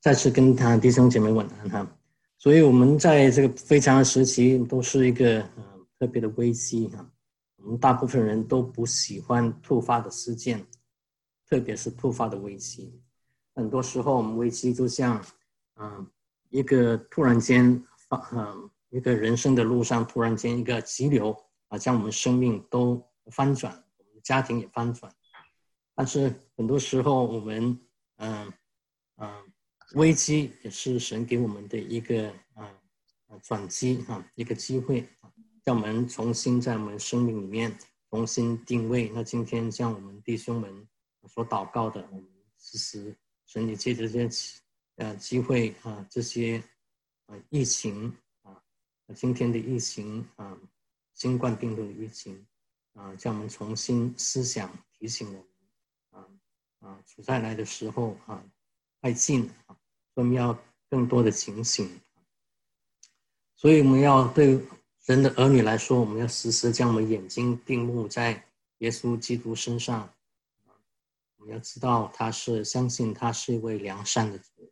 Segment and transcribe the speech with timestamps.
[0.00, 1.96] 再次跟他弟兄姐妹问安哈。
[2.38, 5.64] 所以，我们在这个非常时期，都是一个呃
[5.98, 7.04] 特别的危机哈。
[7.56, 10.64] 我们大部分人都不喜欢突发的事件，
[11.48, 13.00] 特别是突发的危机。
[13.54, 15.20] 很多时候，我们危机就像
[15.80, 16.06] 嗯
[16.48, 21.36] 一个突然间发嗯一个人生的路上突然间一个急流
[21.66, 25.12] 啊，将我们生命都翻转，我们家庭也翻转。
[25.96, 27.76] 但是很多时候，我们
[28.18, 28.52] 嗯
[29.16, 29.28] 嗯，
[29.94, 32.64] 危机也是神给我们的一个啊
[33.26, 35.32] 啊转机啊，一个机会啊，
[35.64, 37.76] 叫我们重新在我们生命里面
[38.10, 39.08] 重新定位。
[39.14, 40.88] 那今天像我们弟兄们
[41.26, 44.60] 所祷告的，我们其实神也借着这些
[44.96, 46.62] 呃机会啊，这些
[47.26, 48.62] 啊疫情啊，
[49.14, 50.58] 今天的疫情啊，
[51.14, 52.46] 新冠病毒的疫情
[52.92, 55.44] 啊，叫我们重新思想提醒我们。
[56.80, 58.40] 啊，主再来的时候啊，
[59.00, 59.76] 太近啊，
[60.14, 60.58] 我们要
[60.90, 62.00] 更多的警醒。
[63.54, 64.60] 所以我们要对
[65.06, 68.44] 人的儿女来说，我们要时时将我们眼睛定目在
[68.78, 70.12] 耶稣基督身上。
[71.36, 74.70] 我们要知道他是相信他是一位良善的主，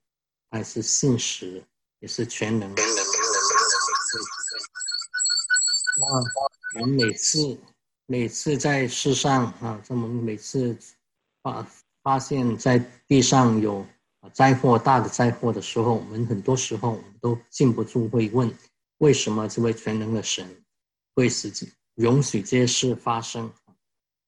[0.50, 1.64] 他是信实，
[2.00, 2.74] 也是全能。
[5.98, 7.58] 那我们每次
[8.06, 10.77] 每次在世上啊，这么每次
[11.42, 11.66] 发。
[12.02, 13.84] 发现，在地上有
[14.30, 18.52] 灾祸、大的灾祸的时候，我们很多时候我们都禁不住会问：
[18.98, 20.64] 为什么这位全能的神
[21.14, 21.52] 会使
[21.94, 23.52] 容许这些事发生？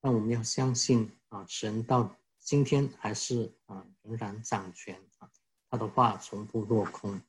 [0.00, 5.28] 但我们要相信啊，神到今天还是啊仍然掌权啊，
[5.68, 7.20] 他的话从不落空。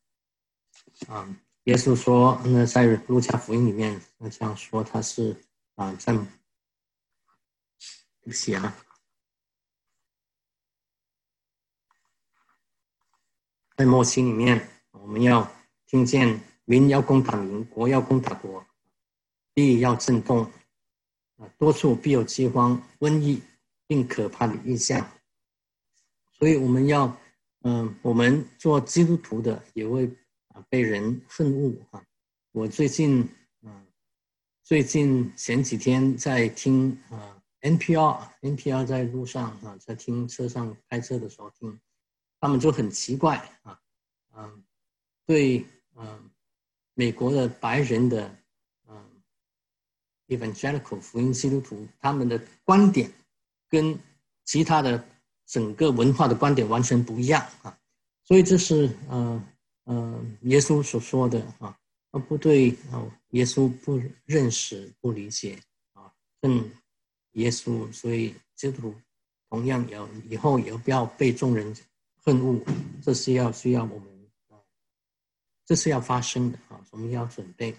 [1.08, 1.28] 啊，
[1.64, 5.36] 耶稣说，那在路加福音里面，那这样说，他是
[5.75, 6.25] 啊，在对
[8.25, 8.75] 不起啊。
[13.80, 15.49] 在末期里面，我们要
[15.85, 18.61] 听见民要攻打民，国要攻打国，
[19.55, 20.44] 地要震动，
[21.38, 23.41] 啊，多处必有饥荒、瘟疫，
[23.88, 25.09] 并可怕的异象。
[26.34, 27.18] 所以我们要，
[27.62, 30.13] 嗯，我们做基督徒的也会
[30.50, 32.03] 啊被人愤怒啊。
[32.51, 33.29] 我最近，
[33.62, 33.88] 嗯，
[34.62, 41.79] 最近前几天在听啊 NPR，NPR 在路上啊，在听车上开车的时候听。
[42.39, 43.79] 他们就很奇怪啊，
[44.35, 44.63] 嗯，
[45.25, 46.29] 对，嗯，
[46.94, 48.33] 美国的白人的，
[48.88, 48.95] 嗯
[50.27, 53.11] ，evangelical 福音基督徒，他们的观点
[53.67, 54.00] 跟
[54.45, 55.03] 其他的
[55.45, 57.77] 整个文化的观点完全不一样啊，
[58.23, 59.45] 所以这是，嗯
[59.85, 61.77] 嗯，耶稣所说的啊，
[62.11, 65.59] 啊不对啊，耶稣不认识、不理解
[65.94, 66.09] 啊，
[66.41, 66.71] 恨
[67.33, 68.95] 耶稣，所以基督徒
[69.50, 71.75] 同样要以后也不要被众人。
[72.24, 72.59] 恨恶，
[73.02, 74.07] 这是要需要我们，
[75.66, 77.75] 这是要发生的啊，我们要准备。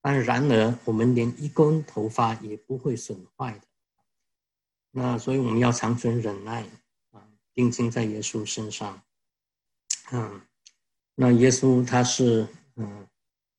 [0.00, 3.66] 但然而，我们连一根头发也不会损坏的。
[4.90, 6.62] 那所以我们要长存忍耐
[7.10, 9.02] 啊，定睛在耶稣身上。
[10.12, 10.40] 嗯，
[11.14, 13.06] 那耶稣他是嗯，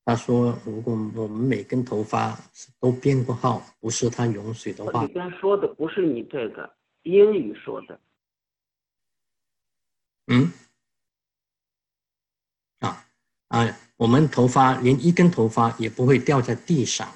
[0.06, 2.40] 他说如果我们每根头发
[2.80, 5.04] 都编不好，不是他允许的话。
[5.04, 6.72] 里边说的不是你这个
[7.04, 8.00] 英语说的。
[10.28, 10.52] 嗯，
[12.80, 13.08] 啊
[13.50, 17.08] 啊，我们头发连一根头发也不会掉在地上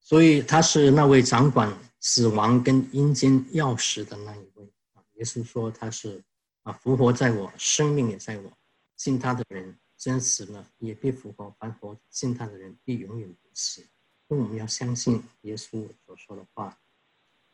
[0.00, 5.04] 所以他是那位掌管死亡跟阴间钥匙的那一位啊。
[5.14, 6.20] 耶稣说他是
[6.64, 8.52] 啊，复活在我，生命也在我，
[8.96, 13.82] 信他的人真死了也必复活，凡活信他的人必永远不死。
[14.26, 16.76] 所以我们要相信耶稣所说的话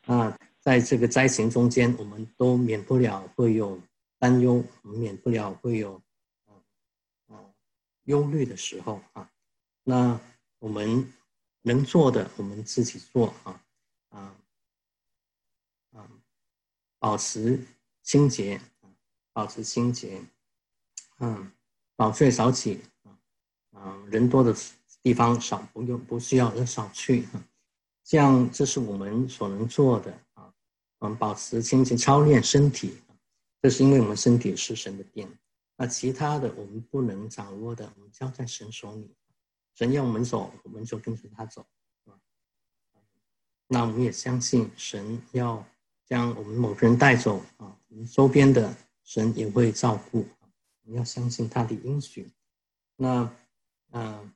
[0.07, 3.79] 啊，在这个灾情中间，我们都免不了会有。
[4.19, 6.01] 担忧，我们免不了会有，
[6.45, 6.53] 啊
[7.27, 7.45] 啊，
[8.03, 9.29] 忧虑的时候啊。
[9.83, 10.19] 那
[10.59, 11.13] 我们
[11.61, 13.63] 能做的，我们自己做啊
[14.09, 14.35] 啊
[15.91, 16.09] 啊，
[16.99, 17.63] 保持
[18.01, 18.89] 清洁啊，
[19.33, 20.21] 保持清洁，
[21.19, 21.51] 嗯，
[21.95, 23.19] 早睡早起啊
[23.71, 24.53] 啊，人多的
[25.03, 27.43] 地方少不用不需要少去啊。
[28.03, 30.53] 这样，这是我们所能做的啊。
[30.99, 32.97] 嗯，保持清洁，操练身体。
[33.61, 35.27] 这是因为我们身体是神的殿，
[35.75, 39.15] 那其他的我们不能掌握的，我们交在神手里。
[39.73, 41.65] 神要我们走，我们就跟随他走，
[43.67, 45.63] 那我们也相信神要
[46.05, 50.25] 将我们某个人带走啊，我们周边的神也会照顾。
[50.83, 52.31] 我们要相信他的应许。
[52.95, 53.29] 那
[53.91, 54.33] 嗯，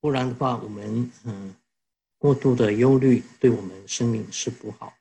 [0.00, 1.54] 不然的话，我们嗯
[2.18, 4.92] 过度的忧虑对我们生命是不好。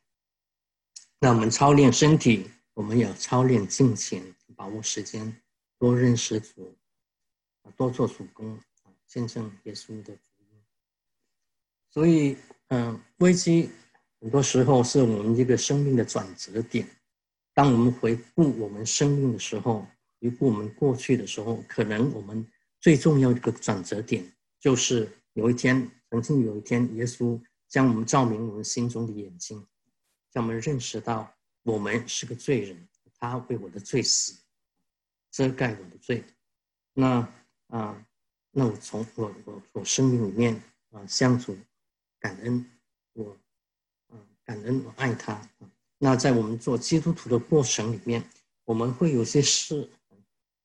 [1.19, 2.49] 那我们操练身体。
[2.75, 4.21] 我们要操练金钱，
[4.53, 5.41] 把握时间，
[5.79, 6.77] 多认识主，
[7.77, 8.59] 多做主公，
[9.07, 10.61] 见证耶稣的福音。
[11.89, 12.37] 所以，
[12.67, 13.69] 嗯，危机
[14.19, 16.85] 很多时候是我们一个生命的转折点。
[17.53, 19.87] 当我们回顾我们生命的时候，
[20.19, 22.45] 回顾我们过去的时候，可能我们
[22.81, 24.29] 最重要的一个转折点，
[24.59, 29.65] 就是有一天，曾经有一天，耶稣将我们照明我们心中的眼睛，
[30.33, 31.33] 让我们认识到
[31.65, 32.87] 我们是个罪人，
[33.19, 34.39] 他为我的罪死。
[35.31, 36.23] 遮盖我的罪，
[36.93, 37.27] 那
[37.67, 38.07] 啊，
[38.51, 40.55] 那我从我我我生命里面
[40.91, 41.57] 啊，相处
[42.17, 42.65] 感恩，
[43.11, 43.37] 我
[44.07, 44.15] 啊
[44.45, 45.45] 感恩我爱他。
[45.97, 48.23] 那在我们做基督徒的过程里面，
[48.63, 49.89] 我们会有些事，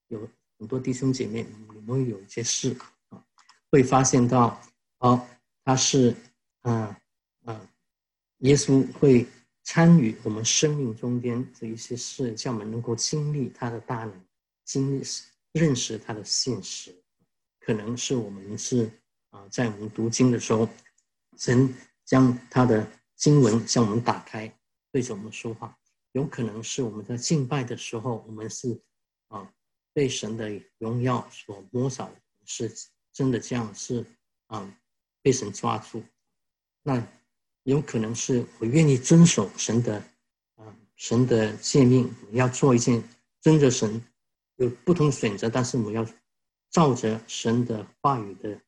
[0.07, 0.21] 有
[0.57, 2.77] 很多弟兄姐妹，你们会有一些事
[3.09, 3.21] 啊，
[3.73, 4.63] 会发现到
[4.99, 5.27] 哦，
[5.65, 6.15] 他是
[6.61, 6.97] 啊
[7.45, 7.69] 啊，
[8.39, 9.27] 耶稣会
[9.73, 14.25] 参与我们生命中间的一些事，叫我们能够经历他的大能。
[14.65, 15.07] 经历
[15.53, 16.93] 认识他的现实，
[17.61, 18.91] 可能是我们是
[19.31, 20.69] 啊，在我们读经的时候，
[21.39, 21.73] 神
[22.05, 22.85] 将他的
[23.15, 24.53] 经文向我们打开，
[24.91, 25.73] 对着我们说话；
[26.15, 28.77] 有可能是我们在敬拜的时候，我们是
[29.29, 29.49] 啊，
[29.93, 32.11] 被神的荣耀所摸扫，
[32.45, 32.75] 是
[33.13, 34.05] 真的这样是
[34.49, 34.69] 啊，
[35.23, 36.03] 被神抓住。
[36.83, 37.01] 那
[37.71, 39.95] 有可能是我愿意遵守神的
[40.57, 43.03] 啊，神的诫命，我要做一件
[43.41, 44.03] 真的神。
[44.57, 46.05] 有不同选择，但是我要
[46.71, 48.61] 照着神的话语的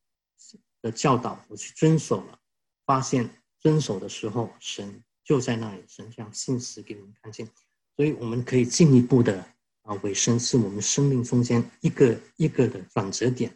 [0.80, 2.38] 的教导，我去遵守了。
[2.86, 3.28] 发现
[3.58, 7.46] 遵守的时候，神就在那里，神将信实给我们看见。
[7.94, 9.44] 所以我们可以进一步的
[9.82, 13.54] 啊，尾声是我们生命中间一个一个的转折点。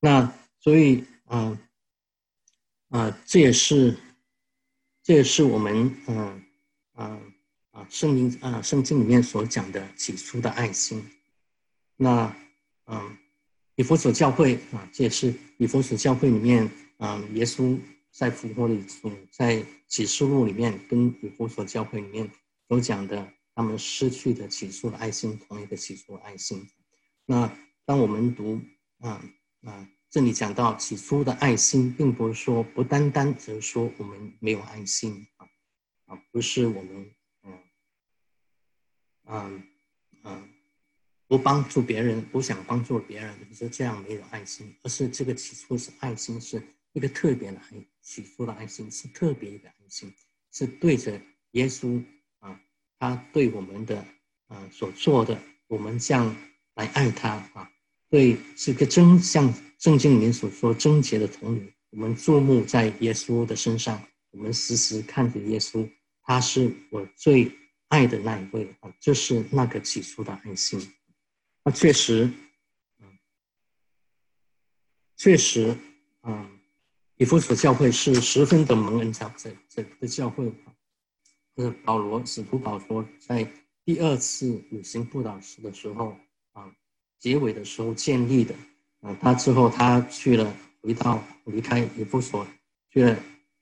[0.00, 0.30] 那
[0.60, 1.58] 所以啊
[2.90, 3.96] 啊，这也是
[5.08, 6.42] 这也是我们嗯
[6.96, 7.32] 嗯
[7.70, 11.02] 啊圣经啊圣经里面所讲的起初的爱心。
[11.96, 12.36] 那，
[12.84, 13.16] 嗯，
[13.76, 17.78] 以弗所教会啊，这也是以弗所教会里面，啊，耶稣
[18.10, 22.30] 在复活里所在启示录里面跟以弗所教会里面
[22.68, 26.68] 所讲的，他们失去的起初的爱心，同一个起初的爱心。
[27.24, 27.50] 那
[27.86, 28.60] 当我们读
[29.00, 29.24] 啊
[29.62, 35.46] 啊，这里讲到起初的爱心，并不是说不单单只是说我们没有爱心啊
[36.06, 37.10] 啊，不是我们
[37.42, 37.58] 嗯
[39.26, 39.62] 嗯
[40.24, 40.48] 嗯。
[41.26, 46.62] 不帮助别人，不想帮助别人，你说这样没有爱心，而是这个起初是爱心，是
[46.94, 50.10] 一个特别的爱，起初的爱心是特别一个爱心，
[50.52, 51.20] 是对着
[51.50, 52.02] 耶稣
[52.38, 52.58] 啊，
[52.98, 54.02] 他对我们的
[54.46, 56.34] 啊所做的，我们这样
[56.76, 57.70] 来爱他啊，
[58.10, 65.88] 对，是个真像圣经里面所说贞洁的童女，我们注目在耶稣的身上，我们时时看着耶稣，
[66.22, 67.52] 他是我最
[67.88, 70.80] 爱的那一位啊，这是那个起初的爱心。
[71.64, 72.30] 那确实，
[75.16, 75.76] 确实，
[76.22, 76.58] 嗯，
[77.16, 80.72] 以弗所教会是十分的蒙恩教这这个教会啊。
[81.56, 83.44] 是保罗使徒保罗在
[83.84, 86.16] 第二次旅行布道时的时候
[86.52, 86.72] 啊，
[87.18, 88.54] 结尾的时候建立的。
[89.00, 92.44] 啊，他之后他去了，回到离开以弗所，
[92.90, 93.16] 去了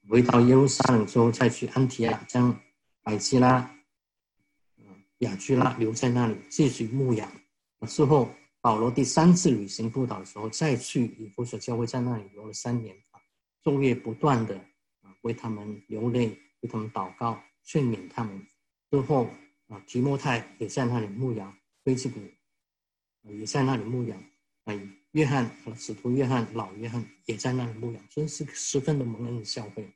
[0.08, 2.58] 回到耶路撒冷之后，再去安提亚，将
[3.02, 3.70] 百基拉、
[4.78, 4.86] 嗯
[5.18, 7.30] 雅居拉留在那里继续牧养。
[7.86, 8.30] 之后，
[8.62, 12.96] 保罗第三次旅行布道的时候，再去以弗所教会，在那里留了三年，
[13.62, 14.56] 昼夜不断的
[15.02, 16.28] 啊为他们流泪，
[16.60, 18.46] 为他们祷告，劝勉他们。
[18.90, 19.28] 之后
[19.68, 21.54] 啊，提摩太也在那里牧养，
[21.84, 22.20] 飞基古
[23.30, 24.22] 也在那里牧养。
[24.64, 24.74] 啊，
[25.12, 29.92] 约翰和使徒约翰、老约翰也在那里牧养，真是十分的蒙恩的教会。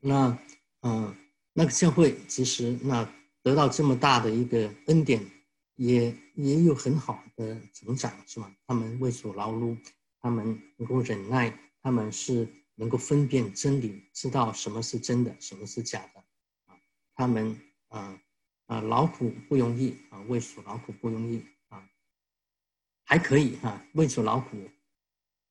[0.00, 0.38] 那
[0.82, 1.14] 嗯，
[1.52, 3.08] 那个教会其实那
[3.42, 5.24] 得到这么大的一个恩典。
[5.80, 8.52] 也也有很好的成长，是吗？
[8.66, 9.78] 他们为所劳碌，
[10.20, 16.24] 他们能够忍耐，他们是能够分辨真理，知道什么是真的，什么是假的，
[16.66, 16.74] 啊，
[17.14, 17.56] 他们
[17.90, 18.20] 啊
[18.68, 21.82] 啊劳苦不容易啊，为所劳苦不容易啊，
[23.04, 24.56] 还可以哈，为所劳苦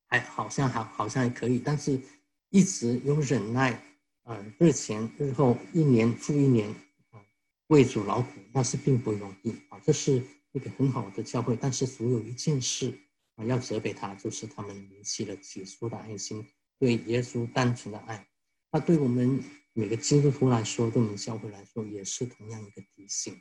[0.08, 2.00] 还好像还好像还可以，但是
[2.48, 3.78] 一直有忍耐
[4.22, 6.68] 啊，日前日后一年复一年
[7.10, 7.20] 啊。
[7.68, 9.78] 为主劳苦，那是并不容易啊！
[9.84, 12.98] 这是一个很好的教会，但是总有一件事
[13.34, 16.42] 啊要责备他，就是他们离弃了起初的爱心，
[16.78, 18.26] 对耶稣单纯的爱。
[18.72, 19.44] 那对我们
[19.78, 23.32] 每个基督徒来说，对我们教会来说，也是同样一个提醒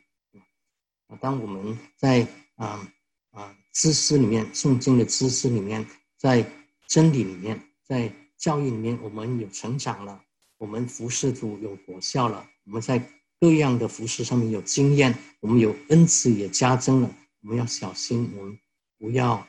[1.07, 1.17] 啊！
[1.19, 2.27] 当我们在
[2.57, 2.87] 啊
[3.31, 5.83] 啊知识里面、圣经的知识里面，
[6.15, 6.47] 在
[6.85, 10.23] 真理里面、在教育里面，我们有成长了，
[10.59, 13.03] 我们服侍主有果效了，我们在。
[13.39, 18.59] 各样的服饰上面有经验，我们有恩赐也加增了，我们要小心，我们
[18.97, 19.47] 不要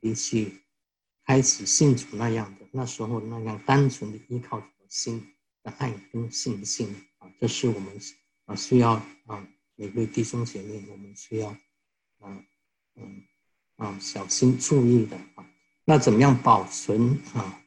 [0.00, 0.54] 比起
[1.26, 5.22] 开始信主那样的那时候那样单纯的依靠心
[5.78, 7.92] 爱跟信心啊，这是我们
[8.46, 8.92] 啊需要
[9.26, 9.46] 啊
[9.76, 11.48] 每位弟兄姐妹我们需要
[12.18, 12.44] 啊
[12.96, 13.22] 嗯
[13.76, 15.46] 啊小心注意的啊。
[15.84, 17.62] 那怎么样保存啊？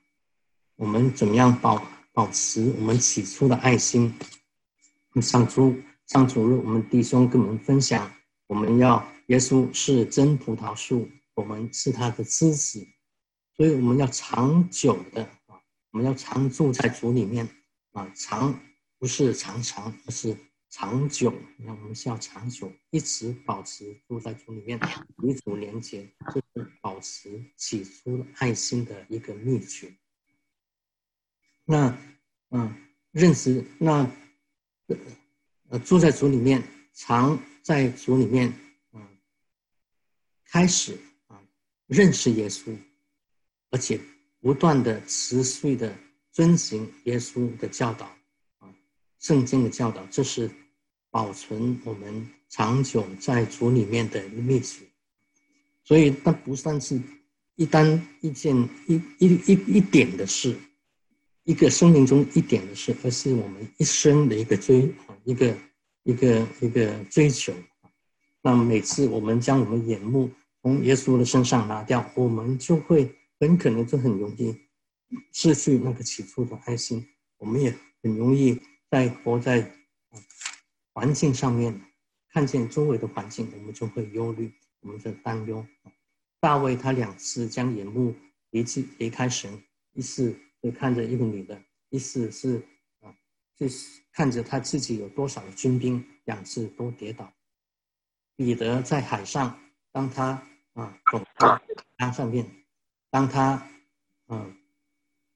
[0.76, 1.82] 我们怎么样保
[2.14, 4.14] 保持我们起初的爱心？
[5.22, 5.76] 上主
[6.08, 8.12] 上主日，我们弟兄跟我们分享，
[8.48, 12.86] 我们要耶稣是真葡萄树，我们是他的枝子，
[13.56, 17.48] 所以我们要长久的啊，我们要常住在主里面
[17.94, 18.60] 啊，长
[19.00, 20.38] 不是常常，而是
[20.70, 21.34] 长久。
[21.58, 24.80] 那我们需要长久，一直保持住在主里面，
[25.24, 29.92] 与主连接，就是保持起初爱心的一个秘诀。
[31.66, 31.98] 那
[32.50, 32.76] 嗯，
[33.12, 34.08] 认识那。
[35.70, 36.62] 呃，住在主里面，
[36.94, 38.54] 常在主里面，
[38.92, 39.02] 嗯，
[40.46, 41.42] 开始啊
[41.88, 42.78] 认识耶稣，
[43.72, 44.00] 而且
[44.40, 45.98] 不断的持续的
[46.34, 48.06] 遵行耶稣的教导，
[48.58, 48.68] 啊，
[49.20, 50.50] 圣经的教导，这是
[51.10, 54.84] 保存我们长久在主里面的一个秘诀。
[55.86, 57.00] 所以，它不算是
[57.56, 60.56] 一单一件一一一一点的事。
[61.46, 65.54] 一个生命中一点的事，而是我们一生的一个追啊，一个
[66.04, 67.54] 一个一个追求
[68.42, 74.56] 那每次我们将我们眼目从耶稣的身上拿掉，我们就会很可能就很容易
[75.32, 77.08] 失去那个起初的爱心。
[77.38, 79.76] 我们也很容易在活在
[80.94, 81.82] 环境上面，
[82.30, 84.52] 看见周围的环境，我们就会忧虑，
[84.82, 85.66] 我们就担忧。
[86.40, 88.16] 大卫他两次将眼目
[88.52, 90.38] 离弃离开神，一次。
[90.64, 92.66] 就看着一个女的，一次是
[93.02, 93.14] 啊，
[93.54, 97.30] 就是看着他自己有多少的军兵，两次都跌倒。
[98.38, 99.60] 彼得在海上，
[99.92, 100.42] 当他
[100.72, 101.62] 啊走到
[101.98, 102.50] 岸上面，
[103.10, 103.70] 当他
[104.28, 104.56] 嗯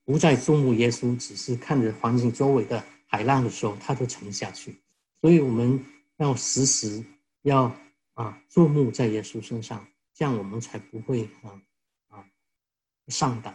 [0.07, 4.73] 不再注目耶稣，只是看着环境周围的海浪的时候，他就沉下去。
[5.19, 5.83] 所以我们
[6.15, 7.03] 要时时
[7.41, 7.75] 要
[8.13, 11.61] 啊注目在耶稣身上，这样我们才不会啊
[12.07, 12.25] 啊
[13.09, 13.53] 上当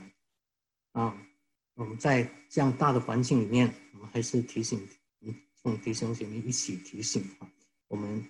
[0.92, 1.16] 啊。
[1.74, 4.86] 我们在这样大的环境里面，我们还是提醒，
[5.22, 7.48] 嗯，从弟兄姐妹一起提醒啊，
[7.88, 8.22] 我们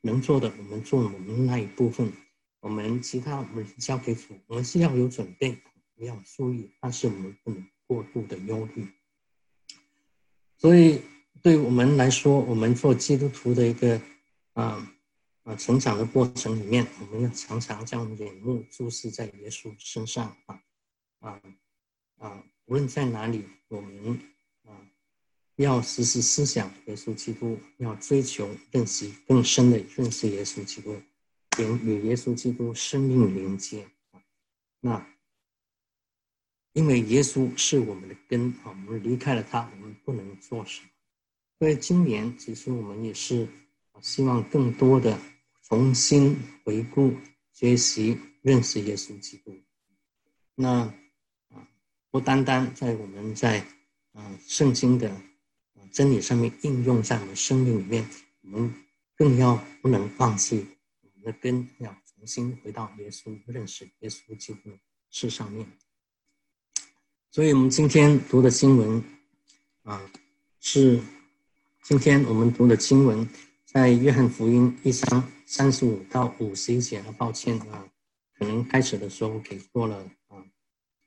[0.00, 2.12] 能做的，我们做我们那一部分，
[2.58, 5.56] 我们其他我们交给主，我们是要有准备，
[6.06, 8.86] 要注意，但是我们不能过度的忧虑。
[10.56, 11.00] 所以，
[11.42, 14.00] 对我们来说，我们做基督徒的一个
[14.54, 14.92] 啊
[15.44, 20.62] 啊成长的过程里面，我们要常常将眼目注视在耶稣身上啊
[21.20, 21.42] 啊
[22.18, 22.44] 啊。
[22.66, 24.20] 无论在哪里，我们
[24.64, 24.76] 啊
[25.56, 31.00] 要时时思想耶稣基督，要追求认识更深的认识耶稣基督，
[31.56, 33.86] 连与耶稣基督生命连接。
[34.80, 35.06] 那
[36.72, 40.88] 因为耶稣是我们的根啊，我们离开了他，我们不能做什么。
[41.58, 43.48] 所以今年其实我们也是
[44.00, 45.18] 希望更多的
[45.62, 47.14] 重新回顾、
[47.52, 49.56] 学习、认识耶稣基督。
[50.54, 50.70] 那
[51.50, 51.68] 啊。
[52.10, 53.62] 不单单在我们在
[54.12, 55.14] 啊圣经的
[55.92, 58.08] 真理上面应用在我们生命里面，
[58.40, 58.74] 我们
[59.14, 60.66] 更要不能放弃
[61.02, 64.70] 我们的根，要重新回到耶稣认识耶稣基督
[65.10, 65.66] 事上面。
[67.30, 69.04] 所以，我们今天读的经文
[69.82, 70.00] 啊，
[70.60, 70.98] 是
[71.82, 73.28] 今天我们读的经文，
[73.66, 77.02] 在约翰福音一章三十五到五十一节。
[77.18, 77.86] 抱歉啊，
[78.38, 79.96] 可能开始的时候给过了
[80.28, 80.44] 啊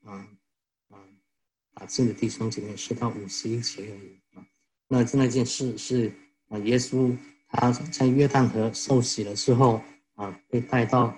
[0.03, 0.27] 啊。
[1.73, 4.45] 啊，这个弟兄姐妹是到五十一节而已啊。
[4.87, 6.13] 那这那件事是
[6.49, 9.81] 啊，耶稣他在约旦河受洗了之后
[10.13, 11.17] 啊，被带到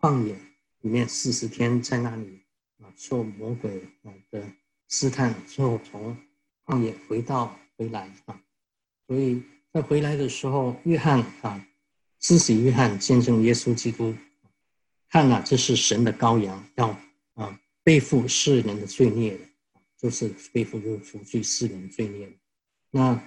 [0.00, 0.34] 旷野
[0.80, 2.39] 里面四十天，在那里
[2.80, 4.42] 啊受魔鬼啊的
[4.88, 6.16] 试探，之后从
[6.64, 8.40] 旷野回到回来啊。
[9.06, 11.66] 所以在回来的时候，约翰啊，
[12.20, 14.14] 施洗约翰见证耶稣基督，
[15.08, 16.88] 看了这是神的羔羊，要
[17.34, 19.44] 啊背负世人的罪孽的。
[20.00, 22.26] 就是背负就除去世人罪孽。
[22.90, 23.22] 那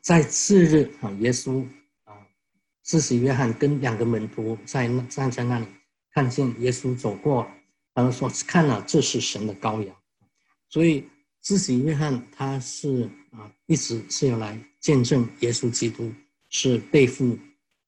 [0.00, 1.66] 在次日啊，耶稣
[2.04, 2.14] 啊，
[2.84, 5.66] 施洗约翰跟两个门徒在那站在那里，
[6.12, 7.50] 看见耶稣走过，
[7.98, 9.96] 他们说看了这是神的羔羊。
[10.68, 11.04] 所以
[11.42, 16.12] 施洗约翰他是啊，一直是要来见证耶稣基督
[16.48, 17.36] 是背负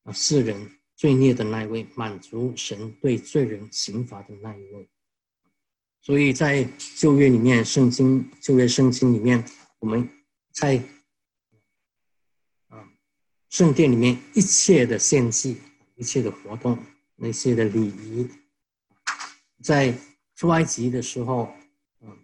[0.02, 4.88] 啊世人罪孽的那一位，满足神对罪人刑罚的那一位。
[6.00, 9.44] 所以在旧约里面，圣经旧约圣经里面，
[9.78, 10.08] 我们
[10.50, 10.82] 在
[12.66, 12.84] 啊
[13.48, 15.58] 圣殿里面一切的献祭，
[15.94, 16.76] 一切的活动，
[17.14, 18.28] 那些的礼仪，
[19.62, 19.94] 在
[20.34, 21.52] 出埃及的时候，
[22.00, 22.16] 嗯，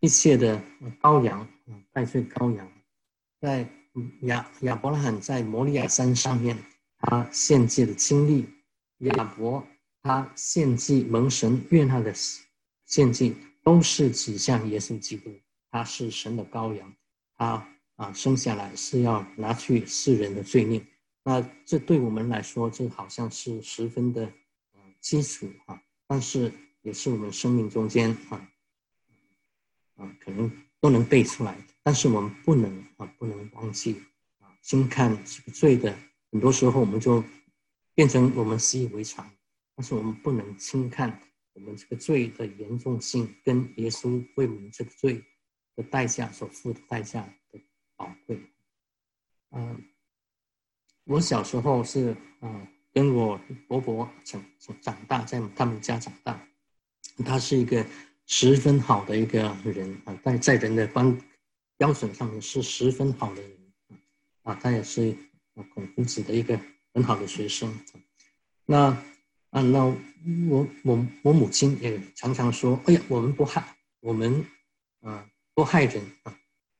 [0.00, 0.62] 一切的
[1.00, 2.70] 羔羊，嗯，带罪羔羊，
[3.40, 3.68] 在
[4.22, 6.56] 亚亚伯拉罕在摩利亚山上面，
[6.98, 8.48] 他献祭的经历，
[8.98, 9.66] 亚伯
[10.02, 12.14] 他献祭蒙神悦纳的
[12.84, 13.34] 献祭，
[13.64, 15.30] 都是指向耶稣基督，
[15.70, 16.94] 他是神的羔羊，
[17.36, 20.84] 他啊生下来是要拿去世人的罪孽。
[21.24, 24.30] 那这对我们来说，这好像是十分的
[25.00, 28.48] 基础啊，但是也是我们生命中间啊
[29.96, 34.00] 啊可能都能背出来，但是我们不能啊不能忘记
[34.38, 35.96] 啊，轻看这个罪的，
[36.30, 37.24] 很多时候我们就
[37.94, 39.30] 变成我们习以为常，
[39.74, 41.20] 但是我们不能轻看
[41.54, 45.24] 我们这个罪的严重性跟耶稣为我们这个罪
[45.74, 47.60] 的代价所付的代价的
[47.96, 48.40] 宝贵，
[49.50, 49.84] 嗯。
[51.08, 53.38] 我小时候是啊，跟我
[53.68, 54.42] 伯伯长
[54.80, 56.40] 长大，在他们家长大。
[57.26, 57.84] 他是一个
[58.24, 61.14] 十分好的一个人啊，在在人的标
[61.76, 63.50] 标准上面是十分好的人
[64.44, 64.54] 啊。
[64.62, 65.14] 他也是
[65.74, 66.58] 孔夫子的一个
[66.94, 67.70] 很好的学生。
[68.64, 68.78] 那
[69.50, 69.84] 啊，那
[70.48, 74.42] 我我我母亲也常常说：“哎呀，我们不害我们
[75.02, 76.34] 啊，不害人啊，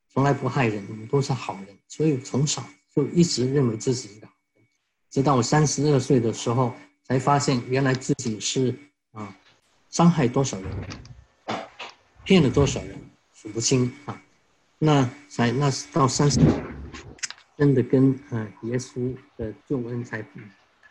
[0.09, 2.67] 从来不害人，我们都是好人。”所以从小。
[2.95, 4.33] 就一直认为自己好，
[5.09, 6.73] 直到我三十二岁的时候，
[7.03, 8.77] 才发现原来自己是
[9.11, 9.35] 啊，
[9.89, 10.89] 伤害多少人，
[12.23, 12.99] 骗了多少人，
[13.33, 14.21] 数不清啊。
[14.79, 16.39] 那才那到三十，
[17.57, 20.23] 真的跟啊耶稣的救恩才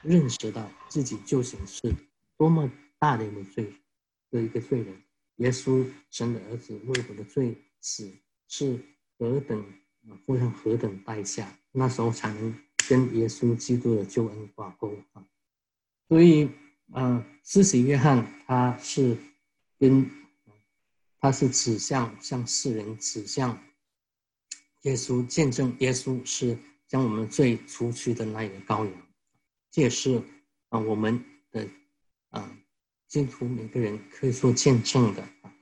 [0.03, 1.95] 认识到自己究竟是
[2.37, 3.73] 多么大的一个罪
[4.31, 5.03] 的一个罪人。
[5.37, 8.11] 耶稣神的儿子为我的罪死
[8.49, 8.81] 是
[9.19, 9.61] 何等
[10.09, 11.47] 啊付上何等代价。
[11.73, 15.25] 那时候才能跟耶稣基督的救恩挂钩啊，
[16.09, 16.49] 所以，
[16.93, 19.17] 呃，施洗约翰他是
[19.79, 20.09] 跟
[21.21, 23.59] 他是指向向世人指向
[24.83, 28.93] 耶稣，见证耶稣是将我们罪除去的那一个羔羊，
[29.71, 30.23] 这也是
[30.69, 31.69] 啊我们的
[32.31, 32.57] 啊
[33.09, 35.53] 基督徒每个人可以做见证的啊，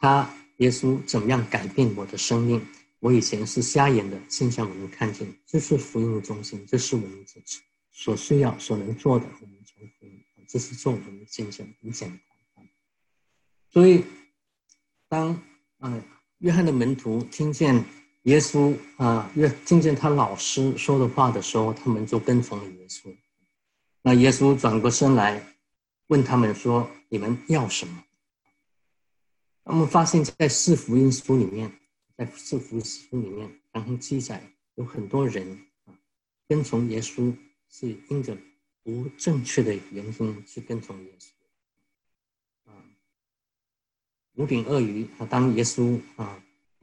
[0.00, 2.64] 他耶稣怎么样改变我的生命。
[3.04, 7.22] 我以前是瞎眼的，现在我们看见，这是福音的中心，这是我们
[7.92, 9.26] 所需要、所能做的。
[9.42, 12.66] 我们从福音，这是做我们的见证，很简单。
[13.70, 14.02] 所以，
[15.06, 15.38] 当
[15.80, 16.02] 啊
[16.38, 17.84] 约翰的门徒听见
[18.22, 23.14] 耶稣啊约听见他老师说的话的时候，他们就跟从了耶稣。
[24.00, 25.46] 那耶稣转过身来
[26.06, 28.02] 问他们说：“你们要什么？”
[29.64, 31.70] 我们发现，在四福音书里面。
[32.16, 34.40] 在四福书里面，然后记载
[34.76, 35.92] 有很多人啊，
[36.46, 37.36] 跟从耶稣
[37.68, 38.38] 是因着
[38.84, 42.70] 不正确的原因去跟从耶稣。
[42.70, 42.84] 啊，
[44.34, 46.40] 五饼鳄鱼啊，当耶稣啊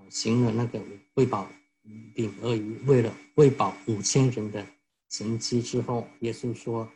[0.10, 1.50] 行了那个喂饱
[1.84, 4.68] 五饼鳄鱼，为了喂饱五千人的
[5.08, 6.92] 神迹之后，耶稣说：“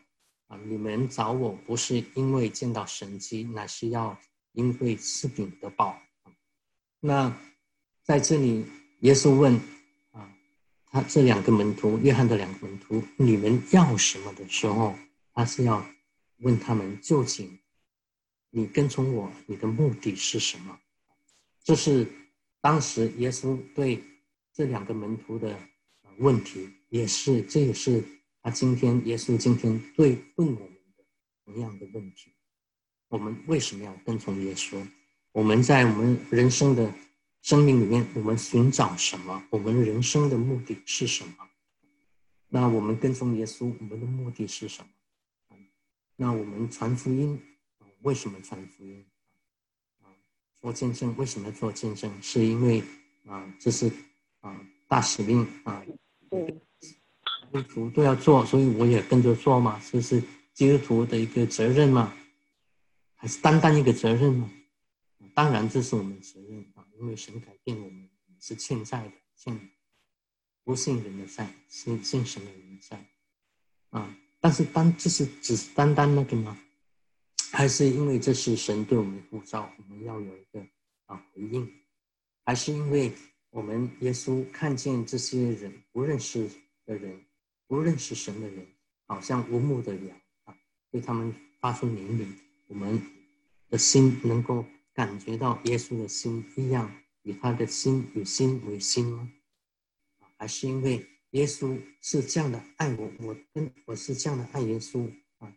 [0.48, 4.20] 啊，你们找我不是因为见到神迹，乃是要
[4.52, 5.98] 因为吃饼得饱。”
[7.00, 7.34] 那。
[8.06, 8.64] 在这里，
[9.00, 9.60] 耶稣问
[10.14, 10.32] ：“啊，
[10.92, 14.96] 他这两个门徒，约翰的两个门徒，你们要什么的时候，
[15.34, 15.84] 他是要
[16.38, 17.58] 问他们究竟，
[18.52, 20.80] 你跟从我，你的目的是什么？
[21.64, 22.06] 这是
[22.62, 24.04] 当时耶稣对
[24.54, 25.58] 这两个门徒的
[26.20, 28.04] 问题，也是这也是
[28.44, 31.04] 他今天耶稣今天对问我们的
[31.44, 32.32] 同样的问题：
[33.08, 34.80] 我们为什么要跟从耶稣？
[35.32, 36.94] 我们在我们人生的。
[37.46, 39.44] 生命里面，我们寻找什么？
[39.52, 41.48] 我们人生的目的是什么？
[42.50, 44.90] 那我们跟从耶稣，我们的目的是什么？
[46.16, 47.40] 那我们传福音，
[48.02, 49.06] 为什么传福音？
[50.02, 50.10] 啊，
[50.60, 52.12] 做见证，为什么做见证？
[52.20, 52.82] 是因为
[53.28, 53.92] 啊，这是
[54.42, 55.86] 啊大使命啊，
[56.32, 56.90] 基
[57.52, 59.80] 督徒都要做，所以我也跟着做嘛。
[59.92, 60.20] 这是
[60.56, 62.12] 基督徒的一个责任嘛？
[63.14, 64.50] 还是单单一个责任吗？
[65.36, 66.66] 当然，这是我们责任。
[67.00, 69.70] 因为神改变我们是欠债的，欠
[70.64, 73.06] 不信人的债，信信神的人的债
[73.90, 74.18] 啊！
[74.40, 76.58] 但是单这是只是单单那个吗？
[77.52, 80.66] 还是因为这是神对我们的呼召，我们要有一个
[81.06, 81.70] 啊回应？
[82.44, 83.12] 还是因为
[83.50, 86.50] 我们耶稣看见这些人不认识
[86.86, 87.26] 的人，
[87.68, 88.66] 不认识神的人，
[89.06, 90.56] 好像无目的羊啊，
[90.92, 92.28] 对他们发出怜悯，
[92.68, 93.02] 我们
[93.70, 94.66] 的心能够。
[94.96, 96.90] 感觉到耶稣的心一样，
[97.24, 99.30] 与他的心与心为心吗？
[100.38, 105.06] 还是因为耶稣是这样的爱我，我跟我是这样的爱耶稣
[105.40, 105.54] 啊，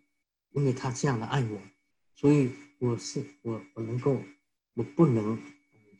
[0.50, 1.60] 因为他这样的爱我，
[2.16, 4.20] 所以我是我我能够，
[4.74, 5.40] 我不能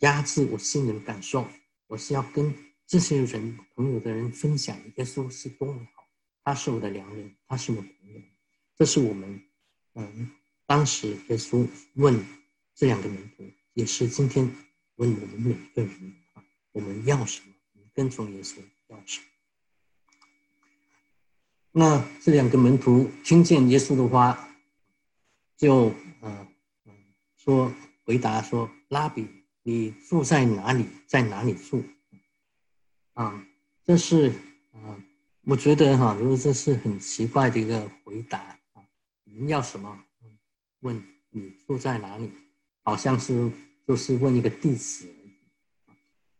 [0.01, 1.47] 压制我心里的感受，
[1.87, 2.53] 我是要跟
[2.89, 6.05] 这些人朋友的人分享耶稣是多么好，
[6.43, 8.21] 他是我的良人，他是我的朋友，
[8.75, 9.41] 这是我们
[9.95, 10.29] 嗯，
[10.67, 12.25] 当时耶稣问
[12.79, 13.43] 这两个门徒，
[13.75, 14.49] 也是今天
[14.95, 17.53] 问我们每一个人啊，我们要什么？
[17.93, 19.27] 跟从耶稣要什么？
[21.73, 24.49] 那这两个门徒听见耶稣的话，
[25.57, 25.89] 就
[26.21, 26.47] 啊
[27.37, 29.27] 说回答说：“拉比，
[29.65, 30.87] 你住在哪里？
[31.09, 31.83] 在哪里住？”
[33.15, 33.45] 啊，
[33.83, 34.31] 这是
[34.71, 35.03] 啊，
[35.43, 38.39] 我觉得哈，如果这是很奇怪的一个回答
[38.75, 38.87] 啊。
[39.25, 40.05] 你要什么？
[40.79, 42.31] 问你住在哪里？
[42.89, 43.53] 好像是
[43.87, 45.07] 就是问一个地址。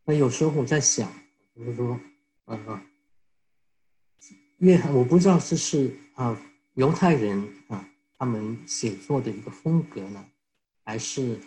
[0.07, 1.13] 那有时候我在想，
[1.55, 2.01] 就是说，
[2.47, 2.81] 嗯。
[4.57, 6.35] 约翰，我不知道这是啊
[6.73, 10.25] 犹太人啊他们写作的一个风格呢，
[10.85, 11.39] 还是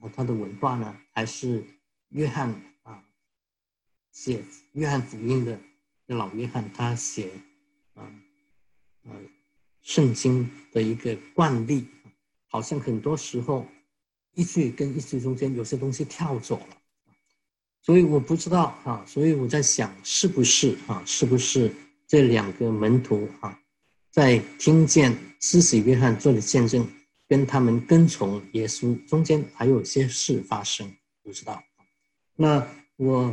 [0.00, 1.64] 啊他的文化呢，还是
[2.08, 3.04] 约翰啊
[4.10, 5.56] 写约翰福音的
[6.08, 7.30] 老约翰他写
[7.94, 8.02] 啊
[9.04, 9.14] 啊
[9.80, 11.86] 圣经的一个惯例，
[12.48, 13.64] 好像很多时候
[14.34, 16.76] 一句跟一句中间有些东西跳走了，
[17.82, 21.72] 所以我不知道啊，所以我在想是不是啊是不是？
[22.06, 23.56] 这两个门徒啊，
[24.10, 26.84] 在听见施洗约翰做的见证，
[27.28, 31.62] 跟他们跟从耶稣中间还有些事发生，不知道。
[32.34, 32.66] 那
[32.96, 33.32] 我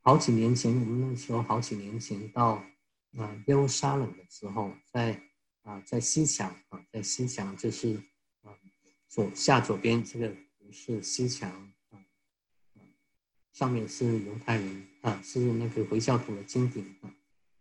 [0.00, 2.64] 好几年前，我们那时候好几年前到
[3.18, 5.20] 啊耶路撒冷的时候，在
[5.62, 8.00] 啊在西墙啊在西墙，就是
[9.08, 10.34] 左下左边这个
[10.72, 11.50] 是西墙
[11.90, 11.98] 啊，
[13.52, 17.14] 上面是犹太人啊，是那个回教徒的金顶啊。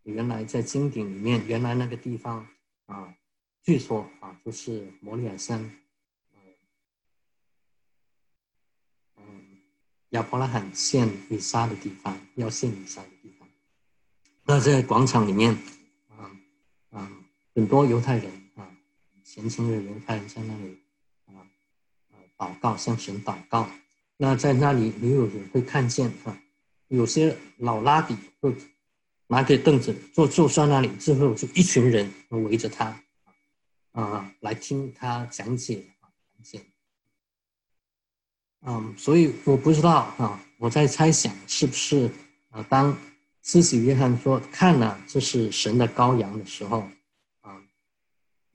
[0.03, 2.47] 原来在金顶里面，原来那个地方
[2.85, 3.15] 啊，
[3.63, 5.59] 据说啊，就是摩利亚山，
[9.17, 9.23] 嗯，
[10.09, 13.49] 亚伯拉罕献以撒的地方，要献以撒的地方。
[14.43, 15.57] 那在广场里面，
[16.09, 16.29] 啊
[16.91, 18.77] 啊，很多犹太人啊，
[19.23, 20.77] 虔诚的犹太人在那里
[22.37, 23.69] 祷告，向神祷告。
[24.17, 26.37] 那在那里，你有人会看见啊，
[26.87, 28.55] 有些老拉比会。
[29.27, 32.95] 拿个凳子坐坐在那里之后，就一群人围着他，
[33.93, 36.61] 啊，来听他讲解啊，讲解。
[38.61, 42.07] 嗯，所以我不知道啊，我在猜想是不是
[42.51, 42.95] 啊，当
[43.41, 46.87] 施洗约翰说看了这是神的羔羊的时候，
[47.41, 47.59] 啊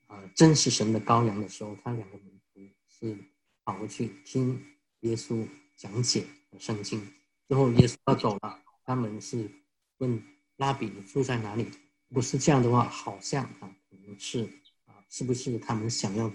[0.07, 3.19] 啊，真是神的羔羊的时候，他两个门徒是
[3.71, 4.61] 跑过去听
[5.01, 6.25] 耶稣讲解
[6.59, 7.01] 圣经，
[7.49, 9.49] 之后耶稣要走了，他们是
[9.99, 10.21] 问。
[10.57, 11.67] 拉比住在哪里？
[12.11, 14.45] 不是这样的话，好像啊，可能是
[14.85, 16.31] 啊，是不是他们想要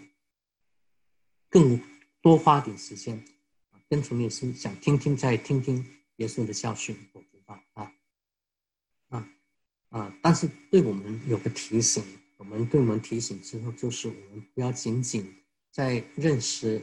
[1.48, 1.80] 更
[2.24, 3.24] 多花点时间
[3.70, 6.98] 啊，跟从耶稣，想听听再听听耶稣的教训？
[7.14, 7.94] 我知道啊
[9.10, 9.30] 啊
[9.90, 10.18] 啊！
[10.24, 12.04] 但是对我们有个提醒，
[12.38, 15.32] 我们对我们提醒之后，就是我们不要仅仅
[15.70, 16.82] 在认识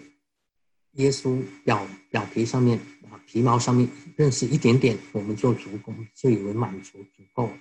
[0.92, 2.78] 耶稣表表皮上面
[3.10, 3.18] 啊。
[3.26, 7.58] 皮毛上面认识一点点，我们就足够，就以为满足足够了。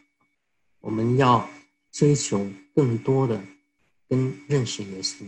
[0.79, 1.47] 我们要
[1.91, 3.41] 追求更多的，
[4.09, 5.23] 跟认识耶稣，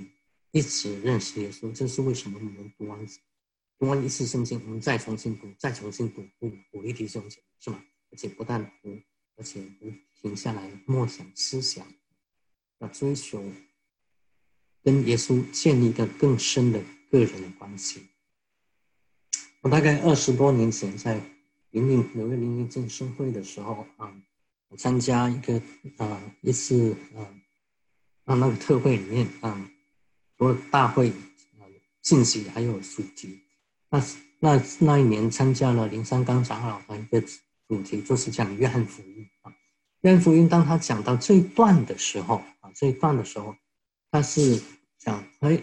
[0.52, 1.72] 一直认识耶稣。
[1.72, 3.00] 这是为什么我们读完
[3.80, 7.82] 读完一次圣经，我们再重新读，再重新读，鼓鼓励弟兄姐妹，是吗？
[8.12, 9.00] 而且不但读，
[9.38, 11.86] 而且不停下来默想思想，
[12.80, 13.44] 要追求
[14.84, 16.82] 跟耶稣建立一个更深的
[17.19, 18.08] 个人的关系。
[19.62, 21.21] 我大概二十多年前在
[21.71, 24.13] 灵灵纽约灵灵健身会的时候啊，
[24.67, 25.62] 我参加一个
[25.97, 27.21] 啊一次啊
[28.26, 29.69] 啊那个特会里面啊，
[30.38, 31.63] 除了大会啊
[32.02, 33.39] 信息还有主题，
[33.89, 34.04] 那
[34.39, 37.21] 那那一年参加了林三刚长老的一个
[37.67, 39.54] 主题，就是讲约翰福音啊。
[40.02, 43.56] 约翰福音当他讲到这一段的时候啊，这一段的时候，
[44.12, 44.62] 他是
[44.99, 45.62] 讲哎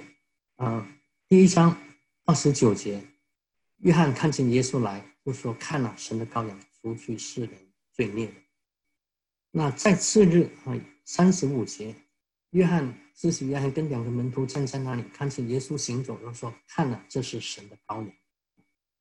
[0.57, 0.89] 啊
[1.31, 1.81] 第一章
[2.25, 3.01] 二十九节。
[3.77, 7.51] 约翰看见耶稣来，就说：“看了神的羔羊，除去世人
[7.93, 8.33] 罪孽的。”
[9.53, 11.95] 那在次日啊，三十五节，
[12.51, 18.13] 约翰自己约翰跟两个门徒站在那里，看见耶稣行走，就说：“看了，这是神的羔羊。”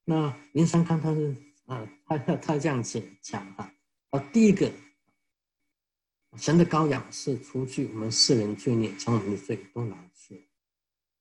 [0.06, 3.74] 那林三看他是啊，他他这样子讲哈，
[4.12, 4.72] 啊，第一个，
[6.38, 10.48] 神的羔羊是除去我们世人罪孽，将我们的罪都拿去。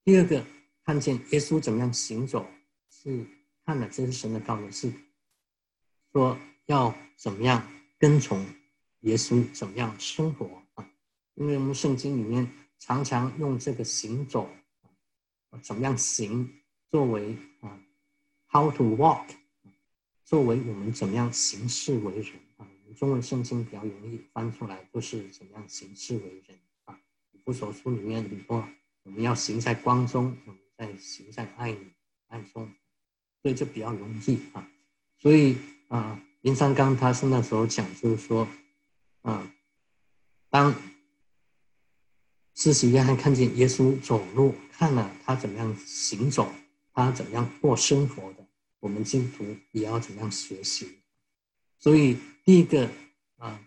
[0.04, 0.44] 第二个，
[0.88, 2.46] 看见耶稣怎么样行走
[2.88, 3.22] 是。
[3.62, 4.90] 看了这是神的道理，是
[6.10, 7.62] 说要怎么样
[7.98, 8.42] 跟从
[9.00, 10.90] 耶稣，怎么样生活啊？
[11.34, 14.48] 因为我们圣经里面常常用这个行走，
[15.60, 16.50] 怎么样行
[16.90, 17.78] 作为啊
[18.50, 19.28] ，how to walk，
[20.24, 22.66] 作为我们怎么样行事为人啊。
[22.66, 26.98] 我们中文圣经比较容易翻出来，就是怎么样行事为人啊。
[27.44, 28.66] 不所书里面很多，
[29.02, 30.34] 我们要行在光中，
[30.78, 31.92] 在行在爱里
[32.28, 32.72] 爱中，
[33.42, 34.66] 所以就比较容易啊。
[35.18, 38.48] 所以啊，林三刚他是那时候讲，就是说
[39.22, 39.52] 啊，
[40.48, 40.74] 当。
[42.54, 46.52] 施洗约翰看见耶稣走路，看了他怎么样行走，
[46.92, 48.44] 他怎么样过生活的，
[48.80, 50.98] 我们基督徒也要怎么样学习。
[51.78, 52.90] 所以，第一个
[53.36, 53.64] 啊，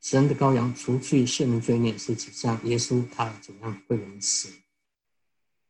[0.00, 4.52] 神的羔羊除去世人罪孽，是指向耶稣他怎样为我们死。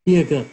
[0.05, 0.45] 第二个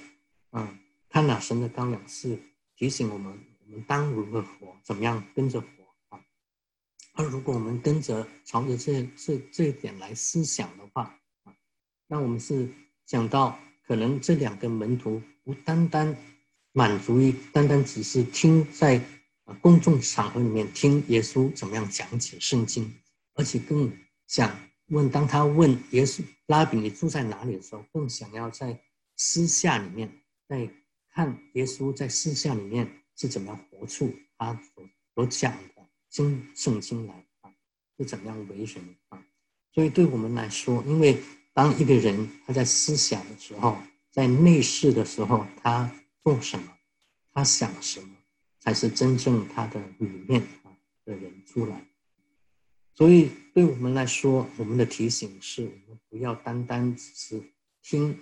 [0.52, 2.40] 啊，看了神的羔羊是
[2.74, 5.68] 提醒我们，我们当如何活，怎么样跟着活
[6.08, 6.24] 啊。
[7.16, 11.54] 而如果我们跟着朝着这这这一点来思想的话啊，
[12.08, 12.66] 那我们是
[13.06, 16.16] 想到，可能这两个门徒不单单
[16.72, 19.04] 满足于单单只是听在
[19.44, 22.90] 啊公众场合里面听耶稣怎么样讲解圣经，
[23.34, 23.92] 而且更
[24.28, 28.80] 想问，当他问耶稣拉比你住在哪里的时候，更想要在
[29.24, 30.12] 私下里面
[30.48, 30.68] 在
[31.14, 37.54] 看耶稣在私下里面是怎么样活出他所所讲的经圣经来啊，
[37.98, 39.24] 是怎么样为人啊？
[39.72, 41.22] 所以对我们来说，因为。
[41.54, 43.78] 当一个人他在思想的时候，
[44.10, 45.92] 在内视的时候，他
[46.24, 46.74] 做什么，
[47.34, 48.16] 他想什么，
[48.62, 50.72] 才是真正他的里面啊
[51.04, 51.86] 的人出来。
[52.94, 57.44] 所以，对我们来说，我们的提醒是我们不要单单只是
[57.82, 58.18] 听，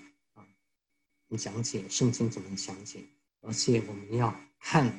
[1.37, 3.03] 讲解圣经怎么讲解，
[3.41, 4.91] 而且我们要看，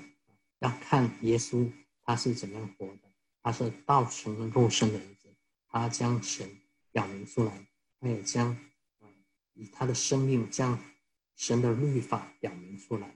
[0.58, 1.70] 要看耶稣
[2.02, 3.10] 他是怎样活的，
[3.42, 5.28] 他是道成肉身的儿子，
[5.68, 6.48] 他将神
[6.92, 7.66] 表明出来。
[8.02, 8.56] 他也将，
[9.52, 10.78] 以他的生命将
[11.36, 13.14] 神的律法表明出来。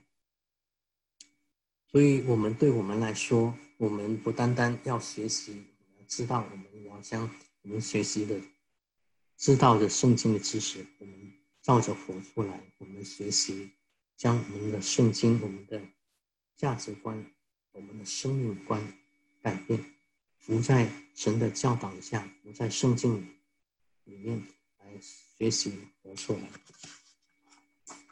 [1.87, 5.65] 所以，我们对我们来说，我们不单单要学习，
[6.07, 7.27] 知道我们要将
[7.63, 8.39] 我们学习的、
[9.37, 11.33] 知道的圣经的知识，我们
[11.65, 12.61] 照着活出来。
[12.77, 13.71] 我们学习，
[14.15, 15.81] 将我们的圣经、我们的
[16.55, 17.25] 价值观、
[17.71, 18.79] 我们的生命观
[19.41, 19.83] 改变，
[20.45, 23.15] 不在神的教导下，不在圣经
[24.03, 24.39] 里面
[24.77, 24.85] 来。
[25.37, 26.49] 学习活出来。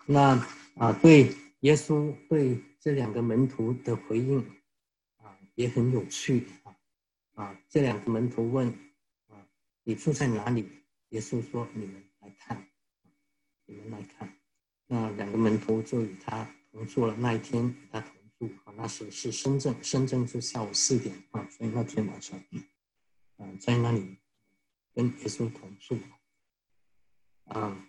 [0.06, 0.36] 那
[0.76, 4.40] 啊，对耶稣对这两个门徒的回应
[5.16, 6.76] 啊，也很有趣啊。
[7.36, 8.68] 啊，这两个门徒问
[9.30, 9.48] 啊
[9.84, 10.68] ：“你住在哪里？”
[11.12, 12.68] 耶稣说：“你们来看，
[13.74, 14.32] 你们来看。”
[14.88, 17.16] 那两个门徒就与他同住了。
[17.18, 22.40] 那一天与他同住啊，那时是深圳，深圳是下午四点啊，所以那天晚上，
[23.38, 24.18] 嗯，在那里
[24.94, 25.98] 跟耶稣同住。
[27.46, 27.88] 啊，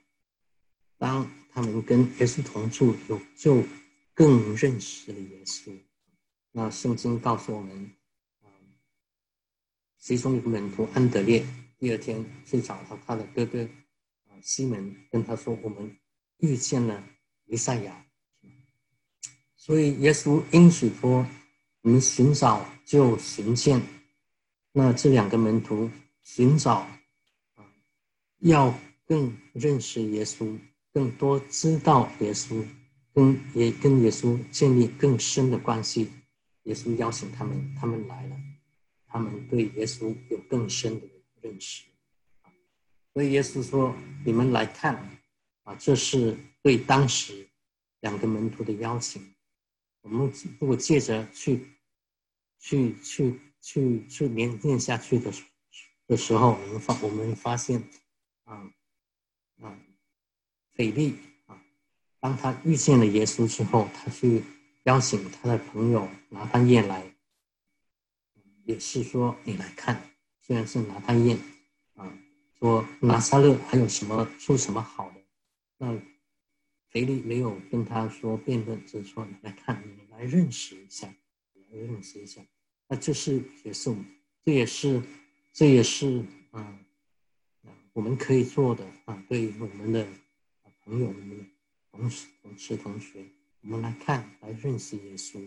[0.99, 3.63] 当他们跟耶稣同住，有就
[4.15, 5.77] 更认识了耶稣。
[6.53, 7.91] 那圣经告诉我们，
[8.43, 8.49] 啊，
[9.99, 11.45] 其中一个门徒安德烈，
[11.79, 13.69] 第二天去找到他的哥哥
[14.45, 15.97] 西门，跟他说：“我们
[16.39, 17.03] 遇见了
[17.47, 18.07] 弥赛亚。”
[19.57, 21.27] 所以耶稣应许说
[21.83, 23.83] ：“我们寻找就寻见。”
[24.71, 25.91] 那这两个门徒
[26.23, 26.87] 寻找
[27.57, 27.67] 啊，
[28.39, 28.73] 要。
[29.07, 30.59] 更认识耶稣，
[30.91, 32.65] 更多知道耶稣，
[33.13, 36.11] 跟也跟耶稣建立更深的关系。
[36.63, 38.37] 耶稣邀请他们，他们来了，
[39.07, 41.07] 他们对耶稣有更深的
[41.43, 41.85] 认识。
[43.15, 43.97] 所以耶稣说
[44.27, 44.97] ：“你们来看，
[45.63, 47.49] 啊，这是对当时
[48.01, 49.35] 两个门徒的邀请。
[50.03, 51.67] 我们如果借着去，
[52.59, 55.33] 去去去去连念下去的
[56.07, 57.83] 的时候，我们发我们发现，
[58.45, 58.71] 啊。”
[59.63, 59.79] 啊，
[60.73, 61.15] 腓力
[61.47, 61.63] 啊，
[62.19, 64.43] 当他遇见了耶稣之后，他去
[64.83, 67.15] 邀请他的朋友拿他宴来，
[68.65, 71.39] 也是说你来看，虽然是拿他宴，
[72.65, 75.21] 说拿撒勒还有什么出什么好的，
[75.77, 76.01] 那
[76.89, 81.07] 腓力没有跟他说辩论，只是说你来看，你来认识一下，
[81.53, 82.41] 来认识一下，
[82.89, 83.95] 那这是也是，
[84.47, 85.03] 这也是，
[85.53, 86.81] 这也是啊。
[87.93, 90.09] 我们可以做的啊，对于我们的
[90.87, 91.45] 朋友、我们的
[91.91, 93.27] 同事、同事、同学，
[93.61, 95.39] 我们来看、来认识耶稣。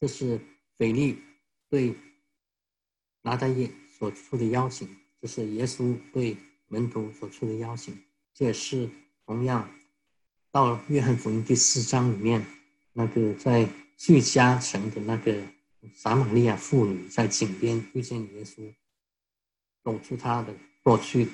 [0.00, 0.40] 这是
[0.76, 1.22] 腓力
[1.68, 1.94] 对
[3.22, 4.88] 拿大业所出的邀请，
[5.20, 6.36] 这是耶稣对
[6.68, 7.96] 门徒所出的邀请。
[8.32, 8.88] 这也是
[9.26, 9.68] 同样
[10.50, 12.44] 到约翰福音第四章里面，
[12.92, 15.42] 那个在叙加城的那个
[15.94, 18.72] 撒玛利亚妇女在井边遇见耶稣，
[19.84, 20.54] 走出他的。
[20.82, 21.28] 过去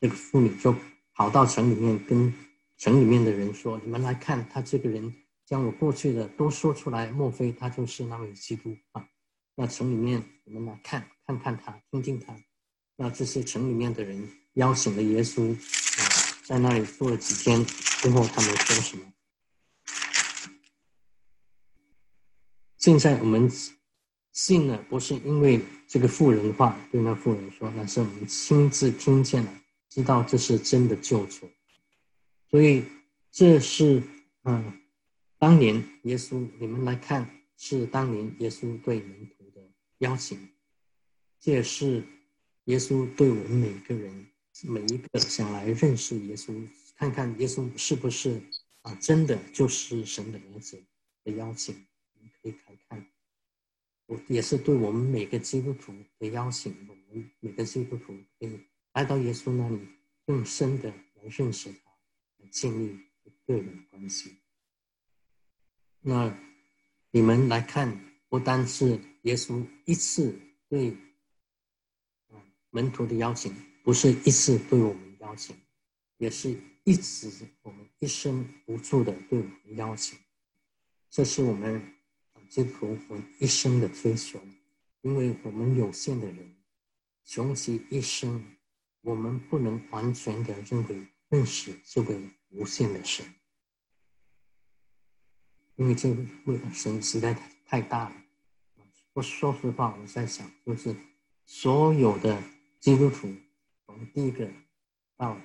[0.00, 0.72] 这个妇女就
[1.14, 2.32] 跑到城里面，跟
[2.78, 5.12] 城里面的人说：“你们来看，他这个人
[5.44, 9.04] 将我过去的都说出来，莫非他就是那位基督啊？”
[9.56, 12.36] 那城里面你们来看看看他，听听他。
[12.96, 16.02] 那这些城里面的人邀请了耶稣啊，
[16.44, 19.12] 在那里住了几天，最后他们说什么？
[22.78, 23.50] 现在我们
[24.32, 31.50] 信了，不是因为这个富人的话对那富人说，那是我们亲自听见了，知道这是真的救主。
[32.50, 32.84] 所以
[33.32, 34.02] 这是
[34.44, 34.80] 嗯，
[35.38, 39.62] 当年耶稣，你们来看，是当年耶稣对门徒的
[39.98, 40.38] 邀请，
[41.40, 42.04] 这也是
[42.64, 44.26] 耶稣对我们每个人，
[44.62, 48.40] 每一个想来认识耶稣，看看耶稣是不是
[48.82, 50.82] 啊，真的就是神的儿子
[51.24, 51.74] 的邀请。
[52.42, 53.06] 可以看看，
[54.04, 56.74] 我也是对我们每个基督徒的邀请。
[56.86, 58.60] 我们每个基督徒可以
[58.92, 59.80] 来到耶稣那里，
[60.26, 61.90] 更深的来认识他，
[62.38, 62.98] 来建立
[63.46, 64.36] 个人关系。
[66.00, 66.36] 那
[67.10, 67.98] 你们来看，
[68.28, 70.94] 不单是耶稣一次对
[72.74, 75.56] 门徒的邀请，不是一次对我们邀请，
[76.18, 77.30] 也是一直
[77.62, 80.18] 我们一生不住的对我们邀请。
[81.08, 81.90] 这是我们。
[82.46, 84.40] 基督徒一生的追求，
[85.00, 86.54] 因为我们有限的人，
[87.24, 88.44] 穷其一生，
[89.00, 93.26] 我们不能完全的认为认识这位无限的神，
[95.74, 96.10] 因为这
[96.44, 97.34] 位神实在
[97.66, 98.16] 太大了。
[99.14, 100.94] 我说实话，我在想，就是
[101.46, 102.40] 所有的
[102.84, 103.34] 基督徒，
[103.86, 104.46] 从第一个
[105.16, 105.40] 到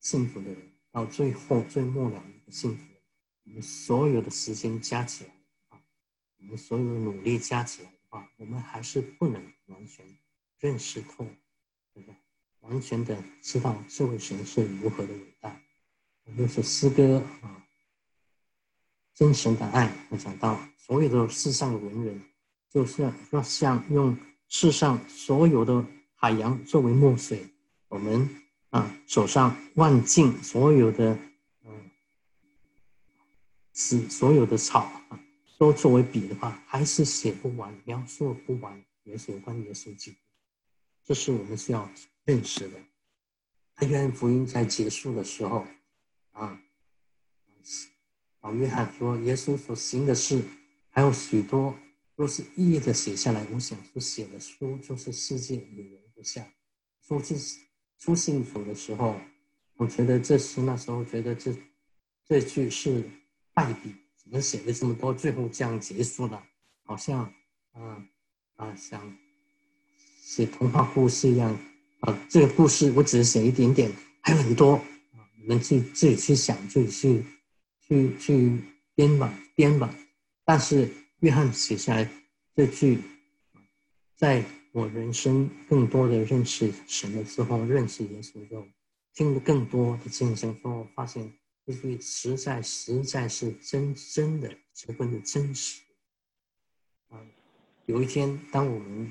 [0.00, 0.58] 幸福的人，
[0.90, 2.84] 到最后最末了的幸福，
[3.46, 5.30] 我们所有的时间加起来
[5.70, 5.80] 啊。
[6.36, 10.04] 我们所有的努力加起来的话，我们还是不能完全
[10.58, 11.24] 认识透，
[11.94, 12.14] 对不对？
[12.60, 15.58] 完全的知道这位神是如何的伟大。
[16.36, 17.66] 就是诗歌啊，
[19.14, 19.90] 真神的爱。
[20.10, 22.22] 我讲到所有的世上的文人，
[22.68, 24.14] 就是要像用
[24.48, 25.82] 世上所有的
[26.22, 27.44] 海洋作为墨水，
[27.88, 28.28] 我们
[28.70, 31.18] 啊手上万径所有的
[31.64, 31.90] 嗯，
[33.74, 35.18] 是所有的草啊。
[35.58, 40.16] 都作为笔的话，还是写不完、描述不完，也是有关耶稣基督。
[41.04, 41.90] 这是我们需要
[42.24, 43.86] 认识的。
[43.88, 45.66] 约翰福音在结束的时候，
[46.30, 46.60] 啊，
[48.42, 50.40] 老约翰说，耶稣所行的事
[50.88, 51.76] 还有许多，
[52.14, 53.44] 都是一一的写下来。
[53.52, 56.46] 我想所写的书，就是世界语言下。
[57.06, 57.38] 出信
[57.98, 59.16] 出信主的时候，
[59.76, 61.54] 我觉得这是那时候觉得这
[62.26, 63.02] 这句是
[63.52, 63.94] 败笔。
[64.16, 66.42] 怎么写了这么多，最后这样结束了，
[66.84, 67.24] 好像，
[67.72, 68.06] 啊
[68.54, 69.18] 啊，像
[70.22, 71.58] 写童话故事一样
[72.00, 72.26] 啊。
[72.30, 77.24] 这个故事我只是写一点点，还有很多啊，你们自自己去想，自己去
[77.80, 78.58] 去去
[78.94, 79.92] 编吧，编吧。
[80.44, 82.08] 但是约翰写下来
[82.54, 83.00] 这句，
[84.16, 88.66] 在我人生更多的认识神了之后，认识耶稣之后，
[89.14, 91.32] 听了更多的见证之后，发现。
[91.66, 95.80] 耶稣实在实在是真真的十分的真实
[97.08, 97.24] 啊！
[97.86, 99.08] 有一天，当我们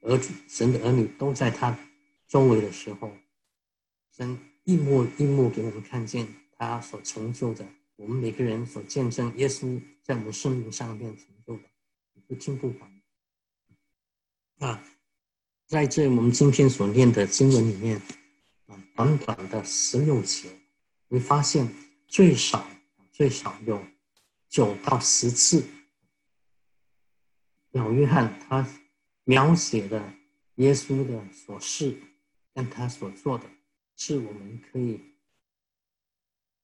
[0.00, 1.78] 儿子神的儿女都在他
[2.26, 3.12] 周围的时候，
[4.10, 11.62] 神一幕一幕给我们看见他所成就的，我们每个人所见证耶稣在我们生命上面成就的，
[12.26, 12.97] 不听不完
[14.58, 14.84] 啊！
[15.66, 18.00] 在这我们今天所念的经文里面
[18.66, 20.48] 啊，短短的十六节。
[21.08, 21.68] 你发现
[22.06, 22.68] 最少
[23.12, 23.82] 最少有
[24.48, 25.64] 九到十次，
[27.70, 28.66] 老约翰他
[29.24, 30.12] 描写的
[30.56, 31.96] 耶稣的所事
[32.54, 33.44] 跟他所做的，
[33.96, 35.00] 是我们可以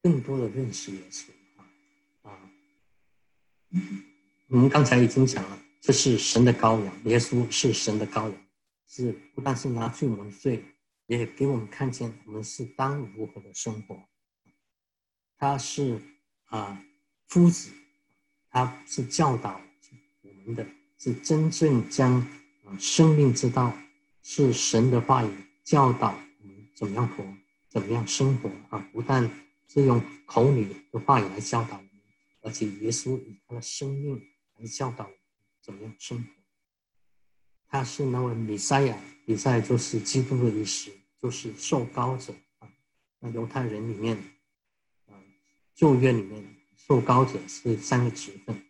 [0.02, 1.26] 更多的认识耶稣
[1.56, 2.50] 啊啊！
[4.48, 8.34] 我们刚才已经讲了，这是神的羔羊，耶稣是神的羔羊，
[8.88, 10.64] 是不但是拿去我们罪，
[11.08, 14.02] 也给我们看见我们是当如何的生活。
[15.36, 16.00] 他是
[16.46, 16.82] 啊，
[17.26, 17.70] 夫子，
[18.48, 19.60] 他是教导
[20.22, 20.66] 我们的，
[20.96, 22.14] 是真正将
[22.64, 23.70] 啊生命之道，
[24.22, 25.30] 是神的话语
[25.64, 27.22] 教导我们怎么样活，
[27.68, 28.78] 怎么样生活啊！
[28.90, 29.30] 不但
[29.68, 31.90] 是用口语的话语来教导我们，
[32.40, 34.18] 而且耶稣以他的生命
[34.56, 35.18] 来教导我们
[35.64, 36.24] 怎么样生活。
[37.66, 42.68] 他是那位弥赛亚，弥赛就是基督的意思，就是受膏者啊。
[43.20, 44.16] 那犹太人里面。
[45.06, 45.16] 啊
[45.74, 46.40] 旧约里面
[46.76, 48.64] 受膏者是三个职分，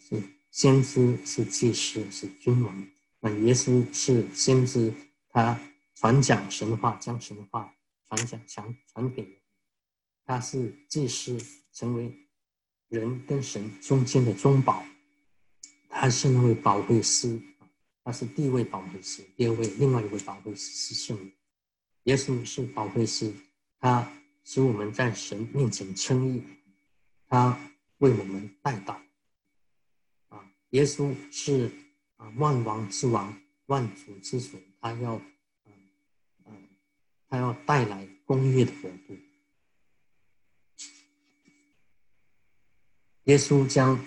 [0.00, 0.20] 是
[0.50, 2.88] 先知、是祭司、是君王。
[3.20, 4.92] 那耶稣是先知，
[5.28, 5.56] 他
[5.94, 7.72] 传讲神话，将神话
[8.08, 9.32] 传讲传传给人，
[10.24, 11.38] 他是祭司，
[11.72, 12.12] 成为
[12.88, 14.84] 人跟神中间的中保，
[15.92, 17.38] 他是那位保惠师，
[18.02, 21.32] 他是第一位保惠师，第二位另外一位保惠师是圣灵，
[22.04, 23.32] 耶稣是保惠师，
[23.78, 24.10] 他
[24.42, 26.42] 使我们在神面前称义，
[27.28, 27.56] 他
[27.98, 28.96] 为我们代祷，
[30.28, 31.70] 啊，耶稣是
[32.16, 35.14] 啊万王之王，万主之主，他要。
[35.16, 35.22] 嗯
[37.28, 39.16] 他要带来公义的国度。
[43.22, 43.98] 耶稣将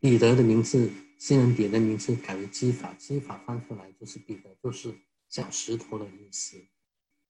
[0.00, 4.94] 彼得的名字，新人彼得的名字改为基法，基法翻出来就是彼得，就是
[5.28, 6.56] 小石头的意思。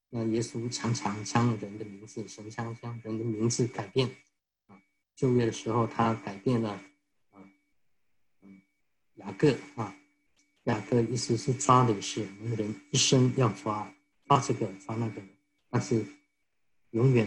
[0.08, 4.08] 那耶稣常常将人的名字，神将将人的名字改变。
[4.66, 4.80] 啊，
[5.16, 6.70] 就业的时候他改变了，
[7.30, 7.42] 啊，
[8.42, 8.60] 嗯，
[9.16, 9.96] 雅各啊。
[10.64, 13.92] 雅各意思是抓的是我们人一生要抓
[14.26, 15.22] 抓这个抓那个，
[15.70, 16.04] 但是
[16.90, 17.26] 永远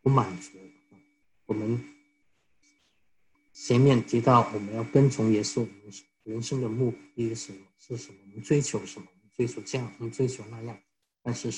[0.00, 0.56] 不满足。
[0.90, 0.96] 啊
[1.46, 1.82] 我们
[3.66, 5.92] 前面提到我们要跟从耶稣，我们
[6.22, 7.58] 人生的目的是什么？
[7.78, 8.18] 是什么？
[8.22, 9.06] 我们追求什么？
[9.10, 10.78] 我们追求这样，我们追求那样，
[11.22, 11.52] 但是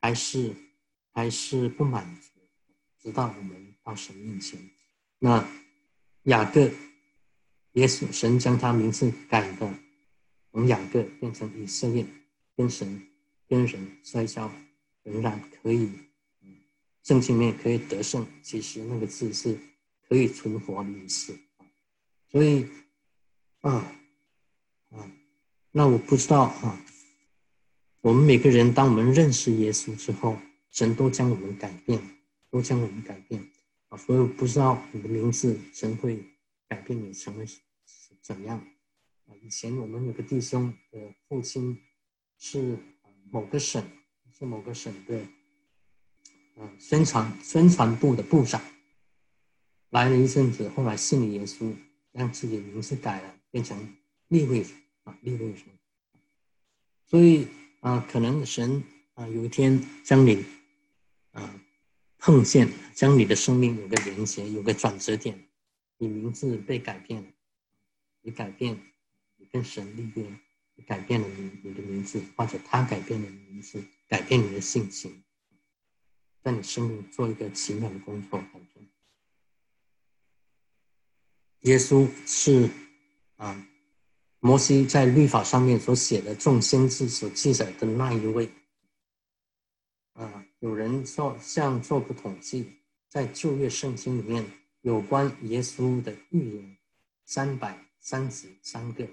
[0.00, 0.52] 还是
[1.12, 2.40] 还是不满足，
[3.00, 4.60] 直到我们到神面前。
[5.18, 5.46] 那
[6.24, 6.70] 雅各，
[7.72, 9.74] 耶稣神将他名字改的。
[10.50, 12.06] 从雅各变成以色列，
[12.56, 13.02] 跟神、
[13.48, 14.52] 跟人摔跤，
[15.02, 15.88] 仍然可以，
[16.42, 16.56] 嗯，
[17.02, 18.26] 圣经里面可以得胜。
[18.42, 19.58] 其实那个字是
[20.08, 21.36] 可以存活的意思。
[22.34, 22.66] 所以，
[23.60, 23.70] 啊，
[24.90, 25.12] 啊，
[25.70, 26.84] 那我不知道啊。
[28.00, 30.36] 我们每个人，当我们认识耶稣之后，
[30.72, 32.02] 神都将我们改变，
[32.50, 33.40] 都将我们改变
[33.88, 33.96] 啊。
[33.96, 36.24] 所以我不知道你的名字，神会
[36.66, 37.46] 改变你成为
[38.20, 38.58] 怎样。
[38.58, 41.78] 啊以前我们有个弟兄的父亲
[42.36, 42.76] 是
[43.30, 43.80] 某个省，
[44.36, 45.24] 是某个省的，
[46.56, 48.60] 嗯，宣传宣传部的部长。
[49.90, 51.72] 来了一阵子，后来信了耶稣，
[52.14, 53.76] 让自己名字改了，变成
[54.28, 54.64] 立位
[55.02, 55.66] 啊，立位神。
[57.04, 57.46] 所以
[57.80, 60.42] 啊，可能神啊，有一天将你
[61.32, 61.60] 啊
[62.16, 65.38] 碰见，将你的生命有个连接，有个转折点，
[65.98, 67.28] 你名字被改变了，
[68.22, 68.80] 你改变。
[69.36, 70.24] 你跟神立约，
[70.86, 75.22] 改变了你你的名字，或者他改变了你名字，改变你的性情，
[76.40, 78.38] 在你生命做一个奇妙的工作。
[78.52, 78.86] 反正，
[81.64, 82.68] 耶稣是
[83.36, 83.66] 啊，
[84.40, 88.50] 摩西在律法上面所写的众先知所记载的那一位。
[90.12, 92.70] 啊，有人做像做个统计，
[93.08, 94.44] 在旧约圣经里面
[94.82, 96.76] 有关耶稣的预言
[97.24, 99.08] 三百三十三个。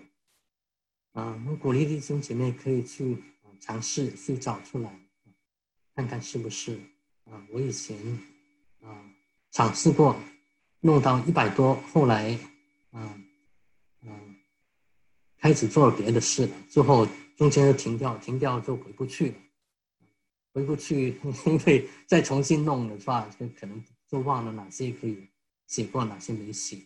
[1.13, 3.17] 啊，我鼓励弟兄姐妹可以去
[3.61, 4.99] 尝试去找出来，
[5.95, 6.77] 看看是不是
[7.23, 7.47] 啊。
[7.49, 7.97] 我以前
[8.81, 9.09] 啊
[9.51, 10.15] 尝试过
[10.81, 12.37] 弄到一百多，后来
[12.91, 13.23] 嗯
[14.03, 14.35] 嗯
[15.39, 17.07] 开始做了别的事了，之后
[17.37, 19.35] 中间又停掉，停掉就回不去了，
[20.53, 21.17] 回不去，
[21.47, 25.27] 因为再重新弄的话，就可能就忘了哪些可以
[25.67, 26.77] 写过，哪些没写。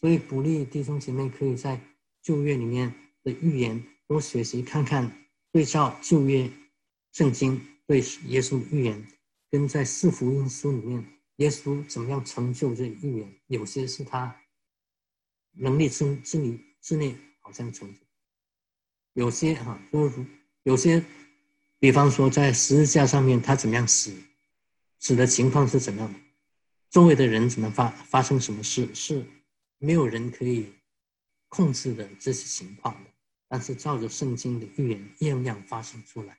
[0.00, 1.80] 所以鼓励弟兄姐妹可以在
[2.22, 2.94] 旧约里面。
[3.24, 5.10] 的预言多学习看看，
[5.50, 6.46] 对照旧约
[7.12, 9.02] 圣经对耶稣的预言，
[9.50, 11.02] 跟在四福音书里面
[11.36, 14.34] 耶稣怎么样成就这预言，有些是他
[15.52, 18.00] 能力之之里之内好像成就，
[19.14, 20.26] 有些哈就是
[20.62, 21.04] 有些，
[21.78, 24.14] 比方说在十字架上面他怎么样死，
[25.00, 26.14] 死的情况是怎么样，
[26.90, 29.24] 周围的人怎么发发生什么事，是
[29.78, 30.72] 没有人可以
[31.48, 33.10] 控制的这些情况的。
[33.46, 36.36] 但是照着圣经的预言，样样发生出来。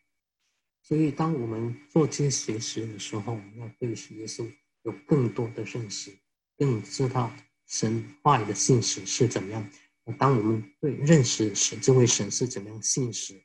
[0.82, 4.52] 所以，当我们做这些学习的时候，我们要对耶稣
[4.86, 6.18] 有更多的认识，
[6.58, 7.30] 更知道
[7.68, 9.70] 神话语的信实是怎么样。
[10.18, 13.44] 当我们对认识神这位神是怎么样信实，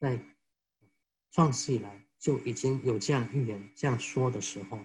[0.00, 0.18] 在
[1.30, 4.78] 创世以来就已经有这样预言这样说的时候，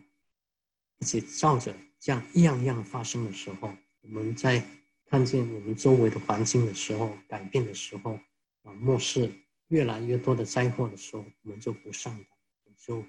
[0.99, 4.61] 而且照着这样样样发生的时候，我们在。
[5.09, 8.19] 看见我们周围的环境的时候，改变的时候，
[8.63, 9.31] 啊，漠视
[9.69, 12.27] 越来越多的灾祸的时候，我们就不上当，
[12.75, 13.05] 就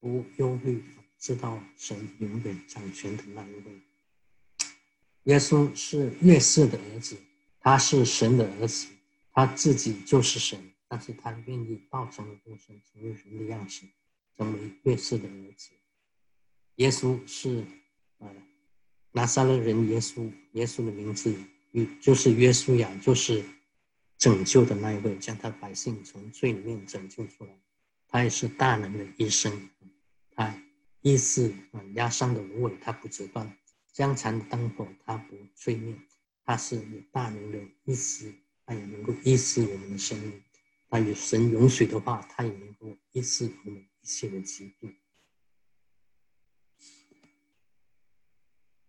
[0.00, 0.84] 不忧虑，
[1.24, 3.80] 知道神永远掌权的那一位。
[5.22, 7.16] 耶稣是月色的儿子，
[7.58, 8.88] 他是神的儿子，
[9.32, 13.86] 他自己就是神，但是他愿意道成了肉身，成为人的样式，
[14.36, 15.70] 成为月色的儿子。
[16.74, 17.64] 耶稣是，
[18.18, 18.30] 呃。
[19.12, 21.34] 拿撒勒人耶稣，耶稣的名字，
[21.70, 23.42] 约就是耶稣呀，就是
[24.18, 27.58] 拯救的那一位，将他百姓从罪里面拯救出来。
[28.08, 29.70] 他也是大能的医生，
[30.32, 30.54] 他
[31.04, 33.46] 意思啊压伤的芦苇，他不折断；
[33.92, 35.94] 将残的灯火，他不吹灭。
[36.46, 38.34] 他是有大能的意思，
[38.64, 40.42] 他也能够意思我们的生命。
[40.88, 44.96] 他与神永水的话，他也能够医治我们一切的疾病。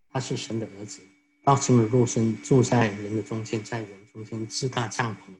[0.08, 1.02] 他是神的儿子，
[1.44, 5.36] 道成了肉身，住在人的中间，在人中间支大帐篷。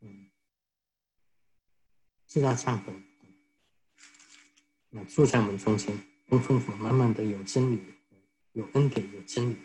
[0.00, 0.30] 嗯，
[2.26, 2.94] 支大帐篷，
[4.90, 7.80] 那住在我们中间，丰丰富满满的有真理，
[8.52, 9.56] 有恩典，有真理。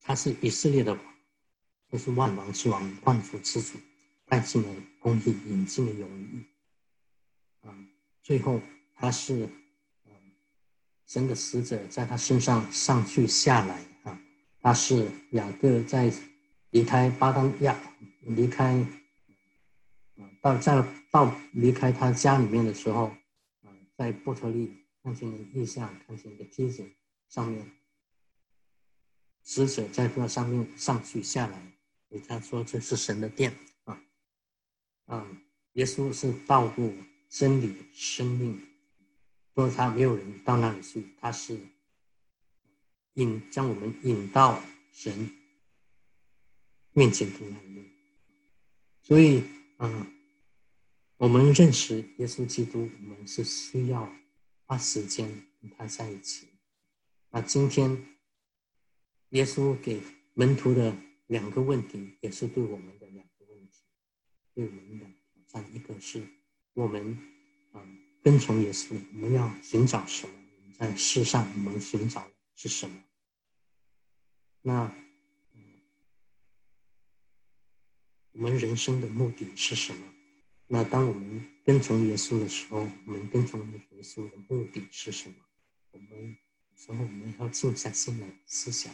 [0.00, 0.98] 他是以色列的。
[1.90, 3.78] 这是万王之王，万主之主，
[4.24, 6.42] 带进了公义，引进了友谊。
[7.60, 7.76] 啊，
[8.22, 8.58] 最后
[8.94, 9.46] 他是，
[11.06, 14.18] 神的使者在他身上上去下来啊，
[14.62, 16.10] 他是雅各在
[16.70, 17.78] 离开巴丹亚，
[18.20, 18.72] 离开，
[20.16, 20.82] 嗯，到在
[21.12, 23.14] 到离开他家里面的时候，
[23.62, 26.84] 啊，在波特利看见了异象，看见一个梯子
[27.28, 27.70] 上面，
[29.42, 31.72] 死者在这上面上去下来。
[32.26, 33.54] 他说：“这是神的殿
[33.84, 34.02] 啊，
[35.06, 35.26] 啊，
[35.72, 36.94] 耶稣是道路、
[37.28, 38.60] 真理、生命。
[39.54, 41.58] 说他没有人到那里去，他是
[43.14, 45.30] 引将我们引到神
[46.92, 47.90] 面前的那里。
[49.02, 49.42] 所以，
[49.78, 50.06] 嗯，
[51.22, 54.12] 我们认识耶稣基督，我们是需要
[54.66, 55.28] 花时间
[55.60, 56.48] 跟他在一起。
[57.30, 57.96] 那今天，
[59.28, 60.00] 耶稣给
[60.34, 60.92] 门徒的。”
[61.28, 63.84] 两个问题也是对我们的两个问题，
[64.52, 65.74] 对我们的挑战。
[65.74, 66.22] 一个是
[66.74, 67.16] 我们
[67.72, 67.80] 啊
[68.22, 70.34] 跟从耶稣，我们要寻找什么？
[70.78, 73.02] 在世上我们寻找的是什么？
[74.60, 74.94] 那
[78.32, 80.11] 我们人生的目的是什么？
[80.74, 85.34] 那当我们跟从耶稣的时候，我们跟从耶稣的目的是什么？
[85.90, 88.90] 我们有时候我们要静下心来思想。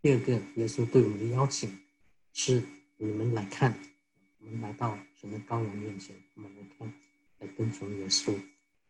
[0.00, 1.76] 第二个，耶稣对我们的邀请
[2.32, 2.62] 是：
[2.98, 3.76] 你们来看，
[4.38, 6.94] 我们来到神的羔羊面前，我们来看，
[7.40, 8.40] 来跟从耶稣，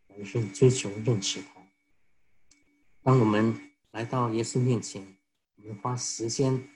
[0.08, 1.66] 来是追求认识他。
[3.00, 3.58] 当我们
[3.92, 5.02] 来到耶稣面前，
[5.56, 6.68] 我们花时间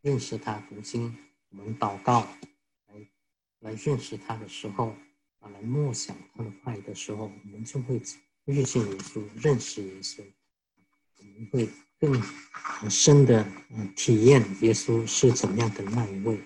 [0.00, 1.16] 认识他、读经，
[1.50, 2.26] 我们祷告，
[3.64, 4.94] 来认识他的时候，
[5.40, 8.00] 啊，来默想他的话语的时候，我们就会
[8.44, 10.22] 遇见耶稣，认识耶稣，
[11.18, 11.68] 我们会。
[12.00, 12.20] 更
[12.90, 16.38] 深的嗯体验耶稣是怎么样的那一位。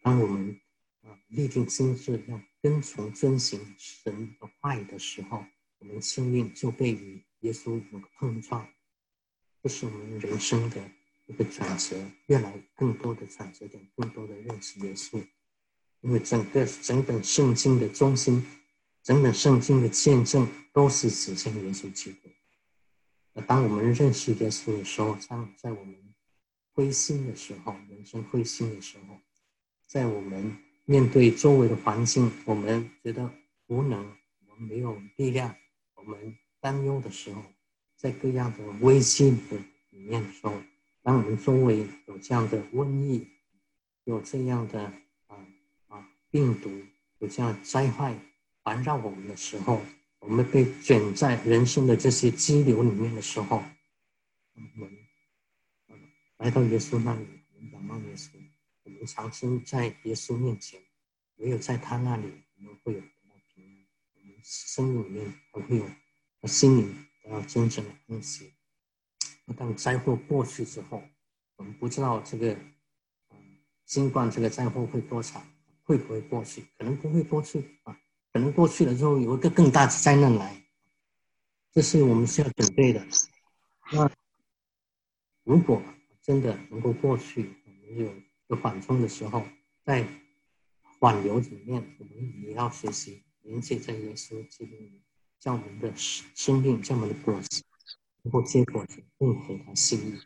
[0.00, 0.60] 当我们
[1.02, 5.44] 啊立定心志要跟从遵行神的话语的时候，
[5.78, 8.68] 我们生命就被与耶稣有个碰撞，
[9.60, 10.76] 这是我们人生的
[11.26, 15.20] 一个转折，越来更多的转折点，更多的认识耶稣。
[16.00, 18.44] 因为整个整本圣经的中心，
[19.02, 22.28] 整本圣经的见证都是指向耶稣基督。
[23.46, 25.94] 当我们认识耶稣的时候，在在我们
[26.72, 29.18] 灰心的时候，人生灰心的时候，
[29.86, 33.30] 在我们面对周围的环境，我们觉得
[33.68, 34.00] 无能，
[34.46, 35.54] 我们没有力量，
[35.94, 37.42] 我们担忧的时候，
[37.96, 39.56] 在各样的危机的
[39.90, 40.54] 里面的时候，
[41.02, 43.26] 当我们周围有这样的瘟疫，
[44.04, 44.92] 有这样的
[46.30, 46.70] 病毒，
[47.18, 48.14] 有这样灾害
[48.62, 49.80] 环绕我们的时候。
[50.20, 53.64] 我们被卷在人生的这些激流里面的时候，
[54.52, 54.90] 我们
[56.36, 58.28] 来到耶稣那里，我们仰望耶稣，
[58.82, 60.78] 我们长生在耶稣面前，
[61.36, 65.88] 唯有在他那里，我们会有平安，我们生命里面才会有
[66.46, 68.52] 心灵得到真正的安息。
[69.56, 71.02] 当灾祸过去之后，
[71.56, 72.54] 我们不知道这个
[73.86, 75.42] 新冠这个灾祸会多长，
[75.90, 76.62] 会不会过去？
[76.78, 77.98] 可能不会过去啊。
[78.32, 80.64] 可能过去了之后有一个更大的灾难来，
[81.72, 83.04] 这是我们需要准备的。
[83.90, 84.08] 那
[85.42, 85.82] 如果
[86.22, 88.14] 真的能够过去，我们有
[88.46, 89.42] 有缓冲的时候，
[89.84, 90.06] 在
[91.00, 95.02] 缓流里面，我们也要学习连接在耶稣基督里，
[95.40, 97.64] 将我们的生生命，将我们的果子
[98.22, 100.20] 能够结果子，更合他心意。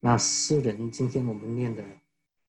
[0.00, 1.84] 那诗人今天我们念的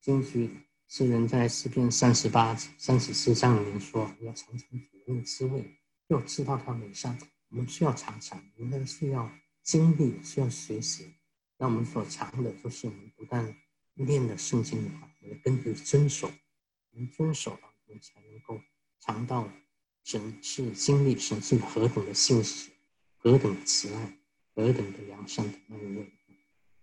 [0.02, 0.50] 经句。
[0.94, 5.64] 诗人在诗篇三十八、三十四章里面说：“要尝尝主恩的滋味，
[6.08, 7.18] 要知道他美善。”
[7.48, 9.32] 我们需要尝尝，我们需要
[9.64, 11.14] 经历，需要学习。
[11.58, 13.56] 那我们所尝的，就是我们不但
[13.94, 16.30] 念了圣经的话，我们根据遵守，
[16.92, 18.62] 我们遵守了，我们才能够
[19.00, 19.50] 尝到
[20.04, 22.70] 神是经历神是何等的信实，
[23.16, 24.18] 何等的慈爱，
[24.54, 26.12] 何等的良善的那一位。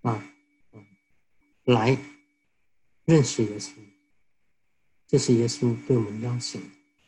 [0.01, 0.19] 那。
[1.65, 1.95] 来
[3.05, 3.73] 认识耶稣。
[5.09, 6.61] 这是耶稣对我们邀请，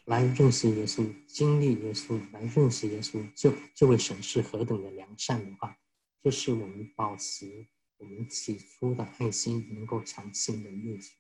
[0.07, 3.23] 来认识耶稣，经历耶稣，来认识耶稣。
[3.37, 5.77] 这这位神是何等的良善的话，
[6.23, 7.67] 这是我们保持
[7.99, 11.13] 我们起初的爱心能够长青的乐曲。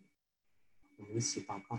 [0.96, 1.78] 我们一起祷告。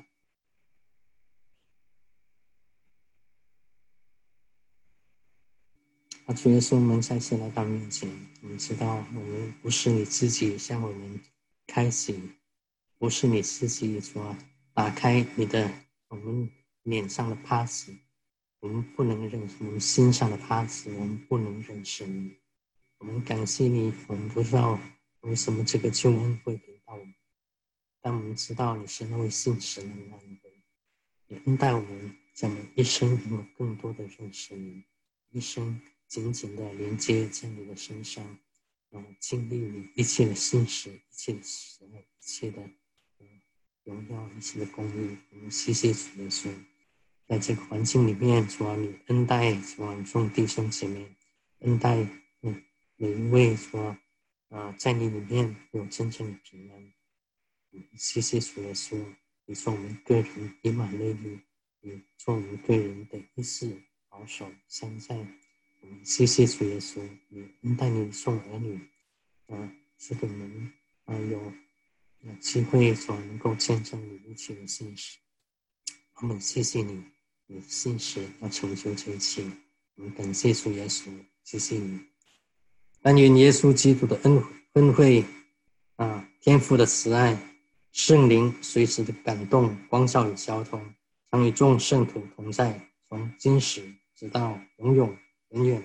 [6.28, 8.08] 啊，主耶稣，我们再次来到面前。
[8.44, 11.20] 我们知道，我们不是你自己向我们
[11.66, 12.22] 开启，
[13.00, 14.38] 不是你自己说
[14.74, 15.72] 打开你的
[16.08, 16.50] 我们
[16.84, 17.96] 脸上的帕子，
[18.60, 22.38] 我们不能认识我们心上的帕子，我们不能认识你。
[22.98, 24.80] 我们感谢你，我们不知道
[25.22, 27.14] 为什么这个救恩会给到我们，
[28.02, 30.64] 但我们知道你是那位信神的那一位，
[31.28, 34.84] 也恩待我们，在我们一生能够更多的认识你，
[35.32, 35.82] 一生。
[36.12, 38.22] 紧紧的连接在你的身上，
[38.90, 42.62] 然后经历你一切的信实，一切的慈爱，一切的
[43.84, 45.18] 荣耀，一切的公义。
[45.32, 46.50] 我们谢谢主耶稣，
[47.28, 51.06] 在这个环境里面，主啊，你恩待主啊众弟兄姐妹，
[51.60, 51.98] 恩待
[52.42, 52.64] 嗯
[52.98, 53.98] 每一位说
[54.50, 56.94] 啊，在你里面有真正的平安。
[57.98, 59.02] 谢谢主耶稣，
[59.46, 61.40] 你做我们个人以马内利，
[61.80, 65.18] 你做我们个人的一世保守相在。
[66.04, 68.80] 谢谢主耶稣，你恩待你送儿女，
[69.48, 70.72] 啊，是给我们
[71.06, 71.52] 啊有
[72.22, 75.18] 有机会所能够见证你一切的信实。
[76.16, 77.04] 我们谢谢你，
[77.48, 79.44] 你的信实要成就这一切。
[79.96, 81.10] 我们感谢主耶稣，
[81.44, 82.00] 谢谢你。
[83.02, 84.44] 但愿耶稣基督的恩
[84.74, 85.24] 恩惠
[85.96, 87.38] 啊，天父的慈爱，
[87.92, 90.94] 圣灵随时的感动、光照与交通，
[91.32, 93.84] 常与众圣徒同在，从今时
[94.16, 95.18] 直到永永。
[95.50, 95.84] 永远。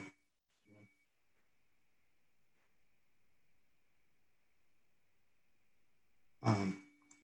[6.46, 6.85] 嗯。